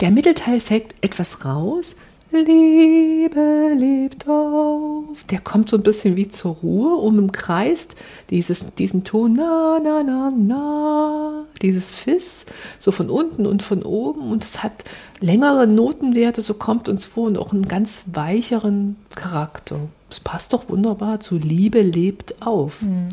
Der 0.00 0.10
Mittelteil 0.10 0.60
fällt 0.60 0.86
etwas 1.02 1.44
raus, 1.44 1.94
Liebe 2.38 3.74
lebt 3.76 4.28
auf. 4.28 5.24
Der 5.30 5.40
kommt 5.40 5.68
so 5.68 5.76
ein 5.76 5.82
bisschen 5.82 6.16
wie 6.16 6.28
zur 6.28 6.56
Ruhe 6.56 6.96
und 6.96 7.18
umkreist 7.18 7.96
dieses, 8.30 8.74
diesen 8.74 9.04
Ton, 9.04 9.34
na, 9.34 9.78
na, 9.82 10.02
na, 10.02 10.32
na, 10.36 11.44
dieses 11.62 11.92
Fiss, 11.92 12.46
so 12.78 12.92
von 12.92 13.10
unten 13.10 13.46
und 13.46 13.62
von 13.62 13.82
oben. 13.82 14.30
Und 14.30 14.44
es 14.44 14.62
hat 14.62 14.84
längere 15.20 15.66
Notenwerte, 15.66 16.42
so 16.42 16.54
kommt 16.54 16.88
uns 16.88 17.06
vor, 17.06 17.26
und 17.26 17.38
auch 17.38 17.52
einen 17.52 17.68
ganz 17.68 18.04
weicheren 18.12 18.96
Charakter. 19.14 19.78
Es 20.10 20.20
passt 20.20 20.52
doch 20.52 20.68
wunderbar 20.68 21.20
zu 21.20 21.36
Liebe 21.36 21.82
lebt 21.82 22.42
auf. 22.42 22.82
Mhm. 22.82 23.08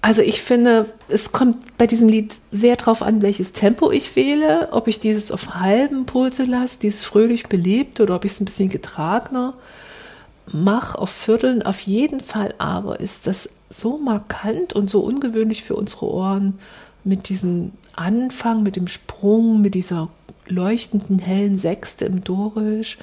Also 0.00 0.22
ich 0.22 0.42
finde, 0.42 0.92
es 1.08 1.32
kommt 1.32 1.76
bei 1.76 1.86
diesem 1.86 2.08
Lied 2.08 2.36
sehr 2.52 2.76
darauf 2.76 3.02
an, 3.02 3.20
welches 3.20 3.52
Tempo 3.52 3.90
ich 3.90 4.14
wähle, 4.14 4.68
ob 4.70 4.86
ich 4.86 5.00
dieses 5.00 5.32
auf 5.32 5.56
halben 5.56 6.06
Pulse 6.06 6.44
lasse, 6.44 6.78
dieses 6.80 7.04
fröhlich 7.04 7.48
belebt 7.48 8.00
oder 8.00 8.14
ob 8.14 8.24
ich 8.24 8.32
es 8.32 8.40
ein 8.40 8.44
bisschen 8.44 8.70
getragener 8.70 9.54
mache 10.52 10.98
auf 10.98 11.10
Vierteln. 11.10 11.62
Auf 11.62 11.80
jeden 11.80 12.20
Fall 12.20 12.54
aber 12.58 13.00
ist 13.00 13.26
das 13.26 13.50
so 13.70 13.98
markant 13.98 14.72
und 14.72 14.88
so 14.88 15.00
ungewöhnlich 15.00 15.64
für 15.64 15.74
unsere 15.74 16.06
Ohren 16.06 16.58
mit 17.04 17.28
diesem 17.28 17.72
Anfang, 17.96 18.62
mit 18.62 18.76
dem 18.76 18.86
Sprung, 18.86 19.60
mit 19.60 19.74
dieser 19.74 20.08
leuchtenden 20.46 21.18
hellen 21.18 21.58
Sechste 21.58 22.04
im 22.04 22.22
Dorisch 22.22 22.98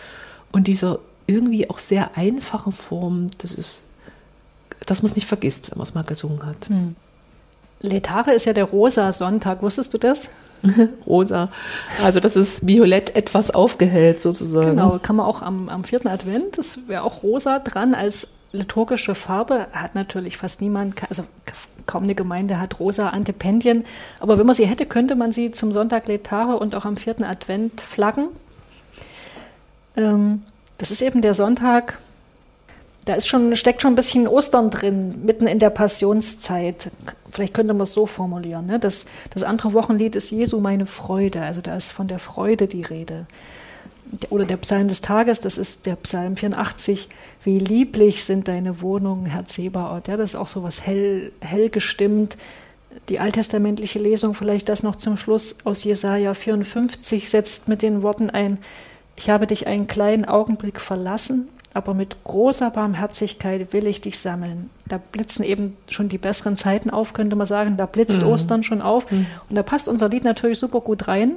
und 0.51 0.67
dieser 0.67 0.99
irgendwie 1.27 1.69
auch 1.69 1.79
sehr 1.79 2.17
einfachen 2.17 2.71
Form. 2.71 3.27
Das 3.39 3.53
ist 3.53 3.83
dass 4.85 5.01
man 5.01 5.09
es 5.09 5.15
nicht 5.15 5.27
vergisst, 5.27 5.71
wenn 5.71 5.77
man 5.77 5.87
es 5.87 5.93
mal 5.93 6.03
gesungen 6.03 6.45
hat. 6.45 6.67
Hm. 6.67 6.95
Letare 7.81 8.33
ist 8.33 8.45
ja 8.45 8.53
der 8.53 8.65
rosa 8.65 9.11
Sonntag. 9.11 9.61
Wusstest 9.61 9.93
du 9.93 9.97
das? 9.97 10.29
rosa. 11.05 11.49
Also 12.03 12.19
das 12.19 12.35
ist 12.35 12.65
violett 12.65 13.15
etwas 13.15 13.51
aufgehellt 13.51 14.21
sozusagen. 14.21 14.71
Genau, 14.71 14.99
kann 15.01 15.15
man 15.15 15.25
auch 15.25 15.41
am, 15.41 15.69
am 15.69 15.83
vierten 15.83 16.07
Advent, 16.07 16.57
das 16.57 16.87
wäre 16.87 17.03
auch 17.03 17.23
rosa 17.23 17.59
dran 17.59 17.93
als 17.93 18.27
liturgische 18.51 19.15
Farbe. 19.15 19.67
Hat 19.71 19.95
natürlich 19.95 20.37
fast 20.37 20.61
niemand, 20.61 21.03
also 21.09 21.23
kaum 21.85 22.03
eine 22.03 22.15
Gemeinde 22.15 22.59
hat 22.59 22.79
rosa 22.79 23.09
Antipendien. 23.09 23.85
Aber 24.19 24.37
wenn 24.37 24.45
man 24.45 24.55
sie 24.55 24.65
hätte, 24.65 24.85
könnte 24.85 25.15
man 25.15 25.31
sie 25.31 25.51
zum 25.51 25.71
Sonntag 25.71 26.07
Letare 26.07 26.57
und 26.57 26.73
auch 26.75 26.85
am 26.85 26.97
vierten 26.97 27.23
Advent 27.23 27.81
flaggen. 27.81 28.29
Ähm, 29.95 30.43
das 30.77 30.91
ist 30.91 31.01
eben 31.01 31.21
der 31.21 31.33
Sonntag, 31.33 31.99
da 33.05 33.13
ist 33.13 33.27
schon, 33.27 33.55
steckt 33.55 33.83
schon 33.83 33.93
ein 33.93 33.95
bisschen 33.95 34.27
Ostern 34.27 34.71
drin, 34.71 35.23
mitten 35.23 35.45
in 35.45 35.59
der 35.59 35.69
Passionszeit. 35.69 36.89
Vielleicht 37.29 37.53
könnte 37.53 37.73
man 37.73 37.83
es 37.83 37.93
so 37.93 38.07
formulieren. 38.07 38.65
Ne? 38.65 38.79
Das, 38.79 39.05
das 39.31 39.43
andere 39.43 39.73
Wochenlied 39.73 40.15
ist 40.15 40.31
Jesu 40.31 40.59
meine 40.59 40.87
Freude. 40.87 41.41
Also 41.43 41.61
da 41.61 41.75
ist 41.75 41.91
von 41.91 42.07
der 42.07 42.17
Freude 42.17 42.67
die 42.67 42.81
Rede. 42.81 43.27
Oder 44.29 44.45
der 44.45 44.57
Psalm 44.57 44.87
des 44.87 45.01
Tages, 45.01 45.39
das 45.39 45.59
ist 45.59 45.85
der 45.85 45.95
Psalm 45.97 46.35
84. 46.35 47.07
Wie 47.43 47.59
lieblich 47.59 48.23
sind 48.23 48.47
deine 48.47 48.81
Wohnungen, 48.81 49.27
Herr 49.27 49.45
Zebaoth. 49.45 50.07
Ja, 50.07 50.17
das 50.17 50.31
ist 50.31 50.35
auch 50.35 50.47
so 50.47 50.63
was 50.63 50.85
hell, 50.85 51.31
hell 51.41 51.69
gestimmt. 51.69 52.37
Die 53.09 53.19
alttestamentliche 53.19 53.99
Lesung, 53.99 54.33
vielleicht 54.33 54.67
das 54.67 54.81
noch 54.81 54.95
zum 54.95 55.17
Schluss 55.17 55.57
aus 55.63 55.83
Jesaja 55.83 56.33
54, 56.33 57.29
setzt 57.29 57.67
mit 57.67 57.81
den 57.81 58.01
Worten 58.01 58.29
ein: 58.29 58.57
Ich 59.15 59.29
habe 59.29 59.47
dich 59.47 59.67
einen 59.67 59.85
kleinen 59.85 60.25
Augenblick 60.25 60.79
verlassen 60.79 61.49
aber 61.75 61.93
mit 61.93 62.23
großer 62.23 62.71
Barmherzigkeit 62.71 63.73
will 63.73 63.85
ich 63.85 63.99
dich 63.99 64.17
sammeln. 64.17 64.69
Da 64.87 64.97
blitzen 64.97 65.43
eben 65.43 65.75
schon 65.89 66.07
die 66.07 66.17
besseren 66.17 66.55
Zeiten 66.55 66.89
auf, 66.89 67.11
könnte 67.11 67.35
man 67.35 67.47
sagen. 67.47 67.75
Da 67.75 67.85
blitzt 67.85 68.21
mhm. 68.21 68.29
Ostern 68.29 68.63
schon 68.63 68.81
auf. 68.81 69.11
Mhm. 69.11 69.25
Und 69.49 69.57
da 69.57 69.61
passt 69.61 69.89
unser 69.89 70.07
Lied 70.07 70.23
natürlich 70.23 70.57
super 70.57 70.79
gut 70.79 71.09
rein, 71.09 71.33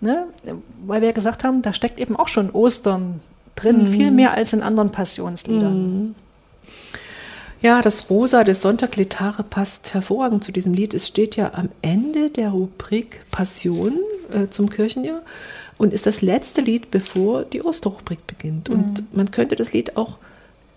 ne? 0.00 0.24
weil 0.86 1.02
wir 1.02 1.08
ja 1.08 1.14
gesagt 1.14 1.44
haben, 1.44 1.60
da 1.60 1.74
steckt 1.74 2.00
eben 2.00 2.16
auch 2.16 2.28
schon 2.28 2.48
Ostern 2.50 3.20
drin, 3.56 3.82
mhm. 3.82 3.86
viel 3.88 4.10
mehr 4.10 4.32
als 4.32 4.54
in 4.54 4.62
anderen 4.62 4.90
Passionsliedern. 4.90 5.82
Mhm. 5.82 6.14
Ja, 7.60 7.82
das 7.82 8.08
Rosa 8.08 8.42
des 8.42 8.62
Sonntagletare 8.62 9.42
passt 9.42 9.92
hervorragend 9.92 10.44
zu 10.44 10.52
diesem 10.52 10.72
Lied. 10.72 10.94
Es 10.94 11.08
steht 11.08 11.36
ja 11.36 11.52
am 11.52 11.68
Ende 11.82 12.30
der 12.30 12.50
Rubrik 12.50 13.20
Passion 13.30 13.92
äh, 14.32 14.48
zum 14.48 14.70
Kirchenjahr 14.70 15.20
und 15.78 15.92
ist 15.92 16.06
das 16.06 16.22
letzte 16.22 16.60
Lied, 16.60 16.90
bevor 16.90 17.42
die 17.42 17.62
Osterrubrik 17.62 18.26
beginnt. 18.26 18.68
Mhm. 18.68 18.74
Und 18.74 19.16
man 19.16 19.30
könnte 19.30 19.56
das 19.56 19.72
Lied 19.72 19.96
auch 19.96 20.18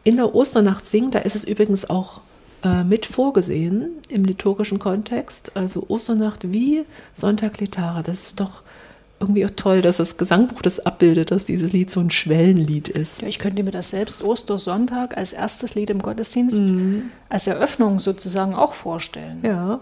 in 0.04 0.18
der 0.18 0.34
Osternacht 0.34 0.88
singen. 0.88 1.12
Da 1.12 1.20
ist 1.20 1.36
es 1.36 1.44
übrigens 1.44 1.90
auch 1.90 2.22
äh, 2.64 2.84
mit 2.84 3.06
vorgesehen 3.06 3.90
im 4.10 4.26
liturgischen 4.26 4.80
Kontext. 4.80 5.52
Also 5.56 5.86
Osternacht 5.90 6.52
wie 6.52 6.84
Sonntag 7.14 7.60
Letare. 7.60 8.04
Das 8.04 8.26
ist 8.26 8.40
doch 8.40 8.62
irgendwie 9.20 9.46
auch 9.46 9.52
toll, 9.56 9.82
dass 9.82 9.98
das 9.98 10.18
Gesangbuch 10.18 10.62
das 10.62 10.80
abbildet, 10.80 11.32
dass 11.32 11.46
dieses 11.46 11.74
Lied 11.74 11.90
so 11.90 12.00
ein 12.00 12.12
Schwellenlied 12.12 12.88
ist. 12.88 13.22
Ja, 13.22 13.28
ich 13.28 13.40
könnte 13.40 13.64
mir 13.64 13.72
das 13.72 13.90
selbst 13.90 14.24
Ostersonntag 14.24 15.18
als 15.18 15.34
erstes 15.34 15.76
Lied 15.76 15.90
im 15.90 16.02
Gottesdienst, 16.02 16.62
mhm. 16.62 17.10
als 17.30 17.48
Eröffnung 17.48 18.00
sozusagen 18.00 18.54
auch 18.54 18.74
vorstellen. 18.74 19.40
Ja. 19.44 19.80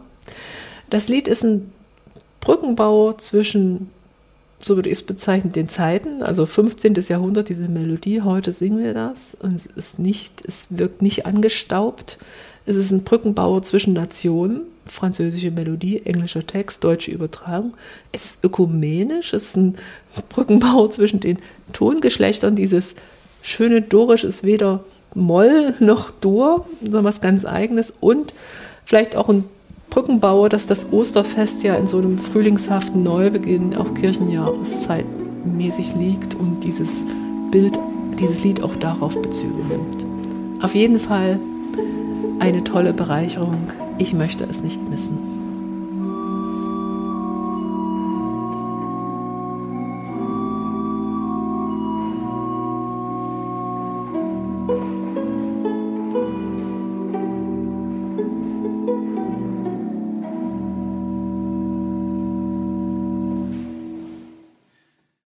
Das 0.90 1.10
Lied 1.10 1.28
ist 1.28 1.44
ein 1.44 1.72
Brückenbau 2.40 3.14
zwischen 3.14 3.90
so 4.66 4.76
würde 4.76 4.90
ich 4.90 4.98
es 4.98 5.04
bezeichnen, 5.04 5.52
den 5.52 5.70
Zeiten, 5.70 6.24
also 6.24 6.48
15. 6.48 6.96
Jahrhundert, 7.08 7.50
diese 7.50 7.70
Melodie, 7.70 8.22
heute 8.22 8.52
singen 8.52 8.84
wir 8.84 8.96
das 8.96 9.38
und 9.40 9.56
es 9.56 9.68
ist 9.68 10.00
nicht, 10.00 10.44
es 10.44 10.68
wirkt 10.72 11.04
nicht 11.04 11.28
angestaubt. 11.28 12.18
Es 12.66 12.76
ist 12.76 12.90
ein 12.90 13.04
Brückenbau 13.04 13.60
zwischen 13.60 13.94
Nationen, 13.94 14.62
französische 14.88 15.52
Melodie, 15.52 16.02
englischer 16.04 16.48
Text, 16.48 16.84
deutsche 16.84 17.12
Übertragung. 17.12 17.76
Es 18.12 18.26
ist 18.26 18.44
ökumenisch, 18.44 19.34
es 19.34 19.50
ist 19.50 19.58
ein 19.58 19.76
Brückenbau 20.30 20.88
zwischen 20.90 21.20
den 21.20 21.38
Tongeschlechtern. 21.72 22.56
Dieses 22.56 22.96
schöne 23.44 23.84
Dorisch 23.84 24.24
ist 24.24 24.46
weder 24.46 24.84
Moll 25.14 25.76
noch 25.80 26.10
Dur, 26.10 26.66
sondern 26.82 27.04
was 27.04 27.22
ganz 27.22 27.46
eigenes 27.46 27.94
und 28.00 28.34
vielleicht 28.84 29.16
auch 29.16 29.30
ein 29.30 29.46
Brückenbauer, 29.96 30.50
dass 30.50 30.68
das 30.68 30.92
Osterfest 30.92 31.64
ja 31.64 31.76
in 31.76 31.88
so 31.88 32.00
einem 32.00 32.18
frühlingshaften 32.18 33.02
Neubeginn 33.02 33.78
auch 33.78 33.94
Kirchenjahreszeitmäßig 33.94 35.96
liegt 35.96 36.36
und 36.36 36.66
dieses 36.66 37.02
Bild, 37.50 37.80
dieses 38.20 38.44
Lied 38.44 38.62
auch 38.62 38.76
darauf 38.76 39.18
Bezüge 39.22 39.64
nimmt. 39.70 40.04
Auf 40.62 40.76
jeden 40.76 41.00
Fall 41.00 41.40
eine 42.40 42.62
tolle 42.66 42.92
Bereicherung. 42.92 43.72
Ich 43.98 44.12
möchte 44.12 44.44
es 44.44 44.64
nicht 44.64 44.86
missen. 44.90 45.35